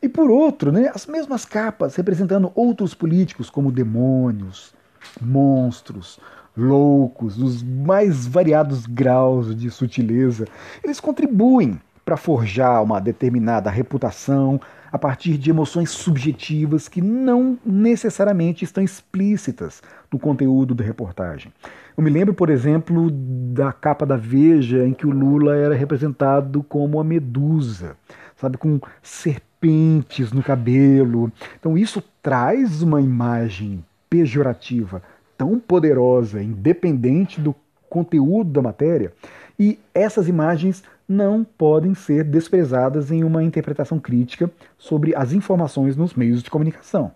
[0.02, 4.74] e por outro, né, as mesmas capas representando outros políticos como demônios,
[5.22, 6.20] monstros,
[6.58, 10.46] loucos, os mais variados graus de sutileza,
[10.84, 18.64] eles contribuem para forjar uma determinada reputação a partir de emoções subjetivas que não necessariamente
[18.64, 19.82] estão explícitas
[20.12, 21.52] no conteúdo da reportagem.
[21.98, 26.64] Eu me lembro, por exemplo, da capa da Veja em que o Lula era representado
[26.64, 27.98] como a medusa,
[28.38, 31.32] sabe, com serpentes no cabelo.
[31.60, 35.02] Então isso traz uma imagem pejorativa
[35.38, 37.56] tão poderosa, independente do
[37.90, 39.12] conteúdo da matéria,
[39.58, 46.14] e essas imagens não podem ser desprezadas em uma interpretação crítica sobre as informações nos
[46.14, 47.12] meios de comunicação.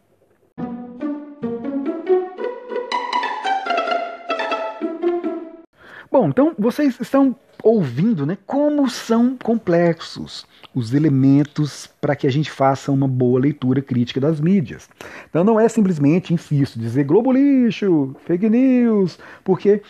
[6.12, 12.50] Bom, então vocês estão ouvindo né, como são complexos os elementos para que a gente
[12.50, 14.90] faça uma boa leitura crítica das mídias.
[15.30, 19.82] Então não é simplesmente, insisto, dizer Globo lixo, fake news, porque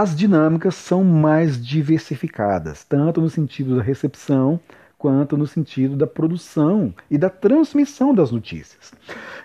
[0.00, 4.60] as dinâmicas são mais diversificadas, tanto no sentido da recepção
[4.96, 8.92] quanto no sentido da produção e da transmissão das notícias.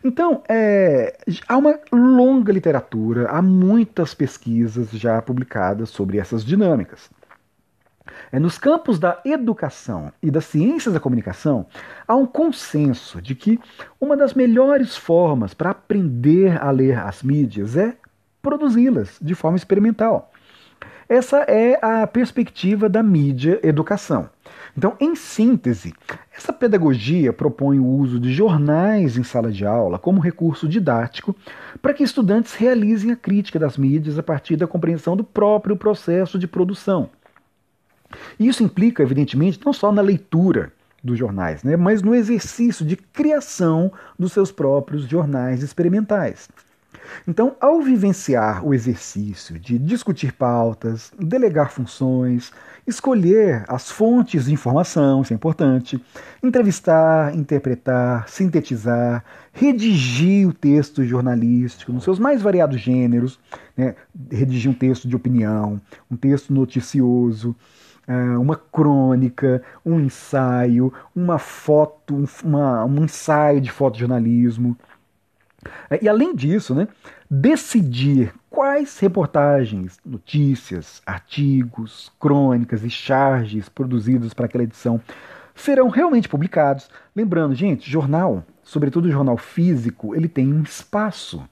[0.03, 7.09] Então, é, há uma longa literatura, há muitas pesquisas já publicadas sobre essas dinâmicas.
[8.31, 11.65] É, nos campos da educação e das ciências da comunicação,
[12.07, 13.59] há um consenso de que
[13.99, 17.95] uma das melhores formas para aprender a ler as mídias é
[18.39, 20.31] produzi-las de forma experimental.
[21.13, 24.31] Essa é a perspectiva da mídia educação.
[24.75, 25.93] Então, em síntese,
[26.35, 31.35] essa pedagogia propõe o uso de jornais em sala de aula como recurso didático
[31.83, 36.39] para que estudantes realizem a crítica das mídias a partir da compreensão do próprio processo
[36.39, 37.11] de produção.
[38.39, 43.91] Isso implica, evidentemente, não só na leitura dos jornais, né, mas no exercício de criação
[44.17, 46.49] dos seus próprios jornais experimentais.
[47.27, 52.51] Então, ao vivenciar o exercício de discutir pautas, delegar funções,
[52.85, 56.03] escolher as fontes de informação, isso é importante,
[56.41, 63.39] entrevistar, interpretar, sintetizar, redigir o texto jornalístico nos seus mais variados gêneros,
[63.75, 63.95] né?
[64.31, 65.79] redigir um texto de opinião,
[66.11, 67.55] um texto noticioso,
[68.07, 74.77] é, uma crônica, um ensaio, uma foto, uma, um ensaio de fotojornalismo.
[74.77, 74.92] É,
[76.01, 76.87] e além disso, né,
[77.29, 85.01] decidir quais reportagens, notícias, artigos, crônicas e charges produzidos para aquela edição
[85.55, 86.89] serão realmente publicados.
[87.15, 91.43] Lembrando, gente, jornal, sobretudo jornal físico, ele tem um espaço.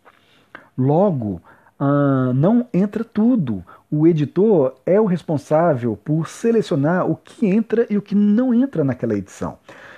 [0.78, 1.42] Logo,
[1.80, 3.64] uh, não entra tudo.
[3.90, 8.84] O editor é o responsável por selecionar o que entra e o que não entra
[8.84, 9.58] naquela edição.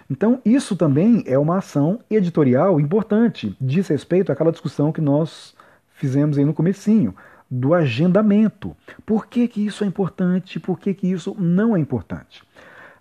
[0.09, 5.55] Então, isso também é uma ação editorial importante, diz respeito àquela discussão que nós
[5.93, 7.15] fizemos aí no comecinho,
[7.49, 8.75] do agendamento.
[9.05, 10.59] Por que, que isso é importante?
[10.59, 12.43] Por que, que isso não é importante?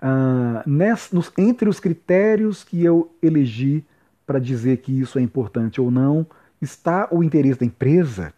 [0.00, 3.84] Ah, nessa, nos, entre os critérios que eu elegi
[4.26, 6.26] para dizer que isso é importante ou não,
[6.60, 8.32] está o interesse da empresa,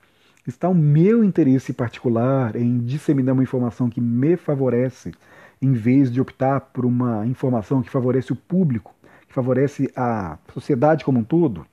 [0.47, 5.13] está o meu interesse particular em disseminar uma informação que me favorece,
[5.61, 8.95] em vez de optar por uma informação que favorece o público,
[9.27, 11.67] que favorece a sociedade como um todo.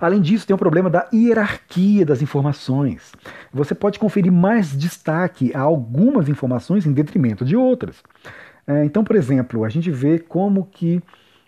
[0.00, 3.12] Além disso, tem o problema da hierarquia das informações.
[3.52, 8.02] Você pode conferir mais destaque a algumas informações em detrimento de outras.
[8.66, 11.02] É, então, por exemplo, a gente vê como que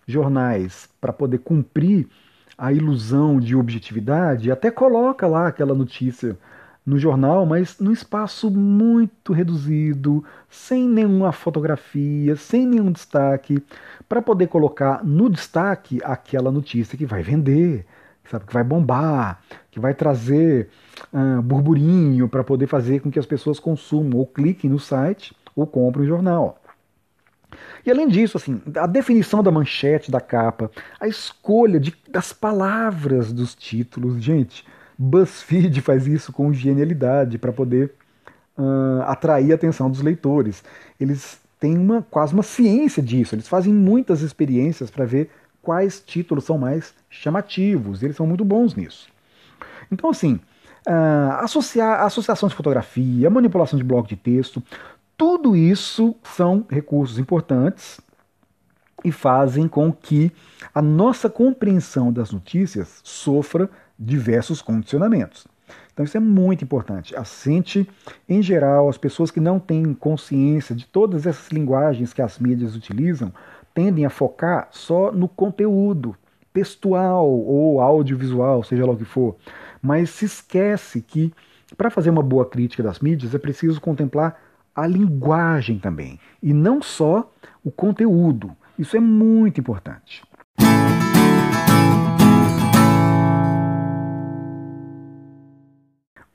[0.06, 2.08] jornais, para poder cumprir
[2.56, 6.38] a ilusão de objetividade, até coloca lá aquela notícia
[6.86, 13.60] no jornal, mas num espaço muito reduzido, sem nenhuma fotografia, sem nenhum destaque,
[14.08, 17.84] para poder colocar no destaque aquela notícia que vai vender,
[18.30, 20.68] sabe, que vai bombar, que vai trazer
[21.12, 25.66] uh, burburinho para poder fazer com que as pessoas consumam ou cliquem no site ou
[25.66, 26.62] comprem o jornal.
[27.84, 30.70] E além disso, assim, a definição da manchete, da capa,
[31.00, 34.64] a escolha de, das palavras dos títulos, gente,
[34.98, 37.92] BuzzFeed faz isso com genialidade para poder
[38.56, 40.62] uh, atrair a atenção dos leitores.
[40.98, 45.30] Eles têm uma, quase uma ciência disso, eles fazem muitas experiências para ver
[45.62, 49.08] quais títulos são mais chamativos, eles são muito bons nisso.
[49.90, 50.40] Então, assim,
[50.86, 54.62] uh, associar associação de fotografia, manipulação de bloco de texto,
[55.16, 58.00] tudo isso são recursos importantes
[59.04, 60.30] e fazem com que
[60.74, 65.46] a nossa compreensão das notícias sofra diversos condicionamentos.
[65.92, 67.16] Então isso é muito importante.
[67.16, 67.88] A gente,
[68.28, 72.76] em geral, as pessoas que não têm consciência de todas essas linguagens que as mídias
[72.76, 73.32] utilizam,
[73.74, 76.14] tendem a focar só no conteúdo
[76.52, 79.36] textual ou audiovisual, seja lá o que for,
[79.82, 81.32] mas se esquece que
[81.76, 84.40] para fazer uma boa crítica das mídias é preciso contemplar
[84.74, 87.30] a linguagem também, e não só
[87.64, 88.54] o conteúdo.
[88.78, 90.22] Isso é muito importante.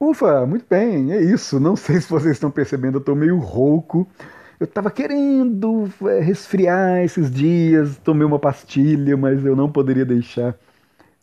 [0.02, 1.60] Ufa, muito bem, é isso.
[1.60, 4.08] Não sei se vocês estão percebendo, eu estou meio rouco.
[4.60, 10.56] Eu estava querendo é, resfriar esses dias, tomei uma pastilha, mas eu não poderia deixar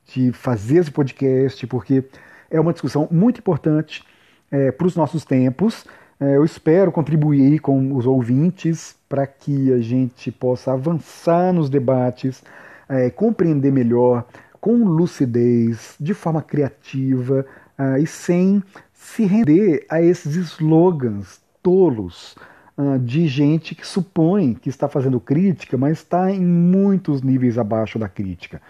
[0.07, 2.05] de fazer esse podcast, porque
[2.49, 4.05] é uma discussão muito importante
[4.49, 5.85] é, para os nossos tempos.
[6.21, 12.45] É, eu espero contribuir com os ouvintes para que a gente possa avançar nos debates,
[12.89, 14.25] é, compreender melhor,
[14.61, 17.45] com lucidez, de forma criativa
[17.79, 18.63] uh, e sem
[18.93, 22.37] se render a esses slogans tolos
[22.77, 27.99] uh, de gente que supõe que está fazendo crítica, mas está em muitos níveis abaixo
[27.99, 28.61] da crítica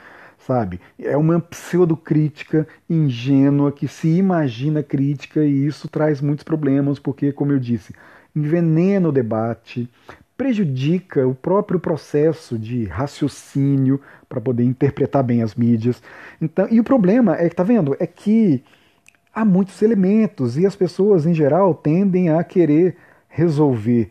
[0.48, 0.80] sabe?
[0.98, 7.52] É uma pseudocrítica ingênua que se imagina crítica e isso traz muitos problemas, porque, como
[7.52, 7.94] eu disse,
[8.34, 9.86] envenena o debate,
[10.38, 16.00] prejudica o próprio processo de raciocínio para poder interpretar bem as mídias.
[16.40, 18.62] Então, e o problema é que tá vendo, é que
[19.34, 22.96] há muitos elementos e as pessoas em geral tendem a querer
[23.28, 24.10] resolver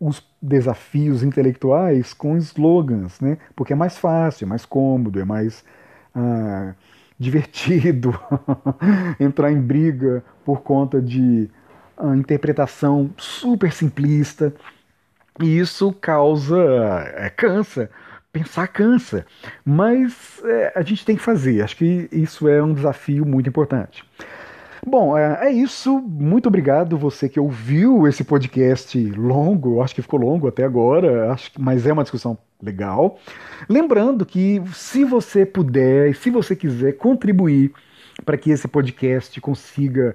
[0.00, 3.38] os desafios intelectuais com slogans, né?
[3.56, 5.64] Porque é mais fácil, é mais cômodo, é mais
[6.14, 6.74] ah,
[7.18, 8.18] divertido
[9.18, 11.50] entrar em briga por conta de
[11.96, 14.54] ah, interpretação super simplista.
[15.40, 16.58] E isso causa.
[17.16, 17.90] É, cansa.
[18.32, 19.26] Pensar cansa.
[19.64, 21.62] Mas é, a gente tem que fazer.
[21.62, 24.04] Acho que isso é um desafio muito importante.
[24.86, 25.98] Bom, é, é, isso.
[26.00, 29.82] Muito obrigado você que ouviu esse podcast longo.
[29.82, 33.18] Acho que ficou longo até agora, acho, mas é uma discussão legal.
[33.68, 37.72] Lembrando que se você puder, se você quiser contribuir
[38.24, 40.14] para que esse podcast consiga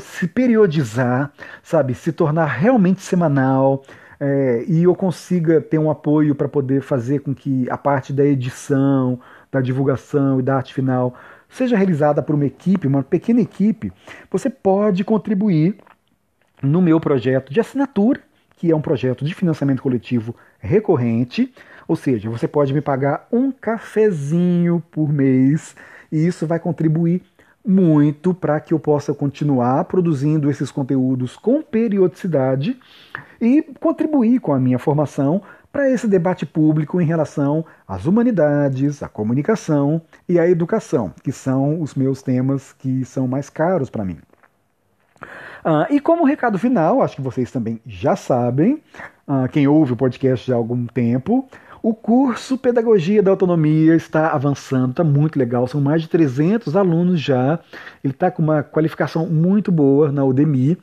[0.00, 1.32] se periodizar,
[1.62, 3.84] sabe, se tornar realmente semanal.
[4.18, 8.24] É, e eu consiga ter um apoio para poder fazer com que a parte da
[8.24, 11.14] edição, da divulgação e da arte final
[11.54, 13.92] seja realizada por uma equipe, uma pequena equipe,
[14.30, 15.76] você pode contribuir
[16.60, 18.20] no meu projeto de assinatura,
[18.56, 21.52] que é um projeto de financiamento coletivo recorrente,
[21.86, 25.76] ou seja, você pode me pagar um cafezinho por mês
[26.10, 27.22] e isso vai contribuir
[27.64, 32.78] muito para que eu possa continuar produzindo esses conteúdos com periodicidade
[33.40, 35.40] e contribuir com a minha formação
[35.74, 41.82] para esse debate público em relação às humanidades, à comunicação e à educação, que são
[41.82, 44.18] os meus temas que são mais caros para mim.
[45.64, 48.80] Ah, e como recado final, acho que vocês também já sabem,
[49.26, 51.44] ah, quem ouve o podcast já há algum tempo,
[51.82, 57.20] o curso Pedagogia da Autonomia está avançando, está muito legal, são mais de 300 alunos
[57.20, 57.58] já,
[58.04, 60.78] ele está com uma qualificação muito boa na Udemy.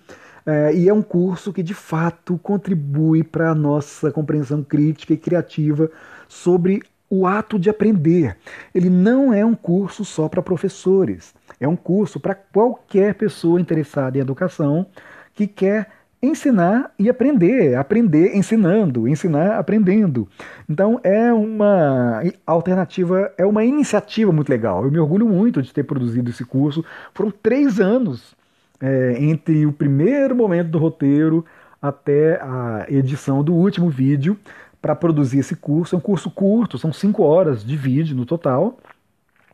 [0.45, 5.17] É, e é um curso que de fato contribui para a nossa compreensão crítica e
[5.17, 5.89] criativa
[6.27, 8.37] sobre o ato de aprender.
[8.73, 14.17] Ele não é um curso só para professores, é um curso para qualquer pessoa interessada
[14.17, 14.85] em educação
[15.33, 15.89] que quer
[16.23, 20.27] ensinar e aprender, aprender ensinando, ensinar aprendendo.
[20.69, 24.85] Então é uma alternativa, é uma iniciativa muito legal.
[24.85, 26.85] Eu me orgulho muito de ter produzido esse curso.
[27.13, 28.35] Foram três anos
[28.81, 31.45] é, entre o primeiro momento do roteiro
[31.81, 34.37] até a edição do último vídeo
[34.81, 35.95] para produzir esse curso.
[35.95, 38.77] É um curso curto, são cinco horas de vídeo no total.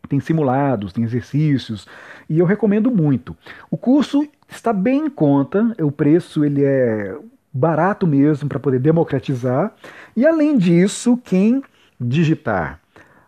[0.07, 1.85] Tem simulados, tem exercícios
[2.29, 3.35] e eu recomendo muito.
[3.69, 7.17] O curso está bem em conta, o preço ele é
[7.51, 9.73] barato mesmo para poder democratizar.
[10.15, 11.61] E além disso, quem
[11.99, 12.79] digitar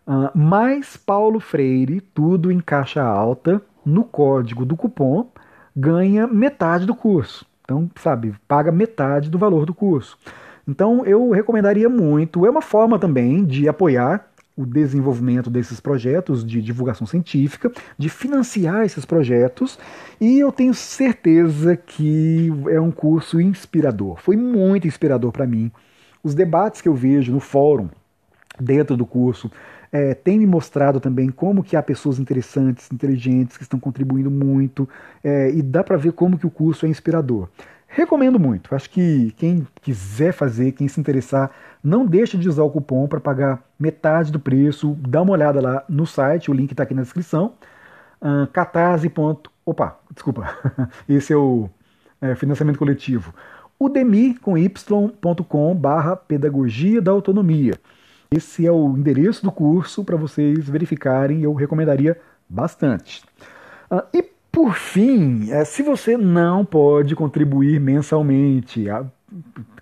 [0.06, 5.30] uh, mais Paulo Freire, tudo em caixa alta, no código do cupom,
[5.74, 7.46] ganha metade do curso.
[7.64, 10.18] Então, sabe, paga metade do valor do curso.
[10.66, 12.44] Então, eu recomendaria muito.
[12.44, 18.84] É uma forma também de apoiar o desenvolvimento desses projetos de divulgação científica, de financiar
[18.84, 19.78] esses projetos,
[20.20, 24.20] e eu tenho certeza que é um curso inspirador.
[24.20, 25.72] Foi muito inspirador para mim.
[26.22, 27.88] Os debates que eu vejo no fórum,
[28.58, 29.50] dentro do curso,
[29.92, 34.88] é, tem me mostrado também como que há pessoas interessantes, inteligentes, que estão contribuindo muito,
[35.22, 37.48] é, e dá para ver como que o curso é inspirador.
[37.92, 38.72] Recomendo muito.
[38.72, 41.50] Acho que quem quiser fazer, quem se interessar,
[41.82, 44.96] não deixe de usar o cupom para pagar metade do preço.
[45.00, 47.54] Dá uma olhada lá no site, o link está aqui na descrição.
[48.22, 49.12] Uh, catarse.
[49.66, 50.56] Opa, desculpa.
[51.08, 51.68] Esse é o
[52.20, 53.34] é, financiamento coletivo.
[53.78, 57.74] Udemy com y.com barra pedagogia da autonomia.
[58.32, 61.42] Esse é o endereço do curso para vocês verificarem.
[61.42, 62.16] Eu recomendaria
[62.48, 63.24] bastante.
[63.90, 64.22] Uh, e
[64.52, 68.86] por fim, é, se você não pode contribuir mensalmente,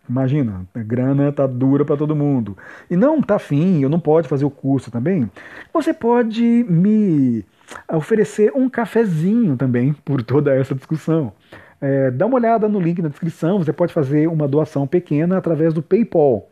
[0.09, 2.57] imagina, a grana tá dura para todo mundo,
[2.90, 5.30] e não tá afim, eu não pode fazer o curso também,
[5.70, 7.44] você pode me
[7.92, 11.34] oferecer um cafezinho também por toda essa discussão.
[11.80, 15.74] É, dá uma olhada no link na descrição, você pode fazer uma doação pequena através
[15.74, 16.49] do PayPal.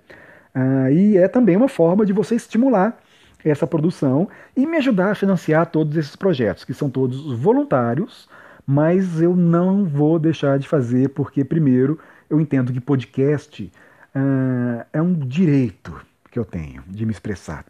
[0.59, 2.99] Ah, e é também uma forma de você estimular
[3.45, 4.27] essa produção
[4.57, 8.27] e me ajudar a financiar todos esses projetos, que são todos voluntários,
[8.67, 12.01] mas eu não vou deixar de fazer porque, primeiro,
[12.31, 13.71] eu entendo que podcast
[14.15, 15.95] uh, é um direito
[16.31, 17.63] que eu tenho de me expressar.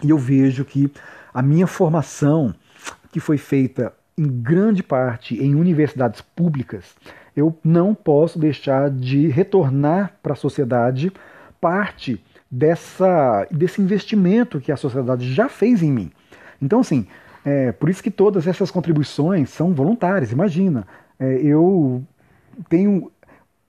[0.00, 0.88] E eu vejo que
[1.34, 2.54] a minha formação,
[3.10, 6.94] que foi feita em grande parte em universidades públicas,
[7.36, 11.12] eu não posso deixar de retornar para a sociedade
[11.66, 16.12] parte dessa, desse investimento que a sociedade já fez em mim.
[16.62, 17.08] Então, assim,
[17.44, 20.30] é, por isso que todas essas contribuições são voluntárias.
[20.30, 20.86] Imagina,
[21.18, 22.04] é, eu
[22.68, 23.10] tenho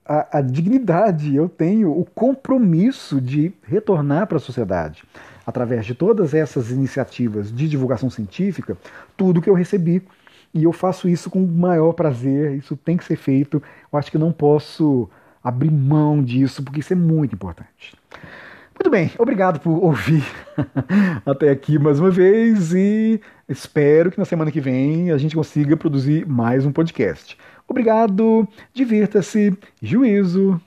[0.06, 5.02] a, a, dignidade, eu tenho o compromisso de retornar para a sociedade,
[5.44, 8.78] através de todas essas iniciativas de divulgação científica,
[9.16, 10.06] tudo que eu recebi.
[10.54, 13.60] E eu faço isso com o maior prazer, isso tem que ser feito.
[13.92, 15.10] Eu acho que não posso
[15.42, 17.94] abrir mão disso, porque isso é muito importante.
[18.74, 20.24] Muito bem, obrigado por ouvir
[21.26, 25.76] até aqui mais uma vez e espero que na semana que vem a gente consiga
[25.76, 27.36] produzir mais um podcast.
[27.66, 30.60] Obrigado, divirta-se, juízo.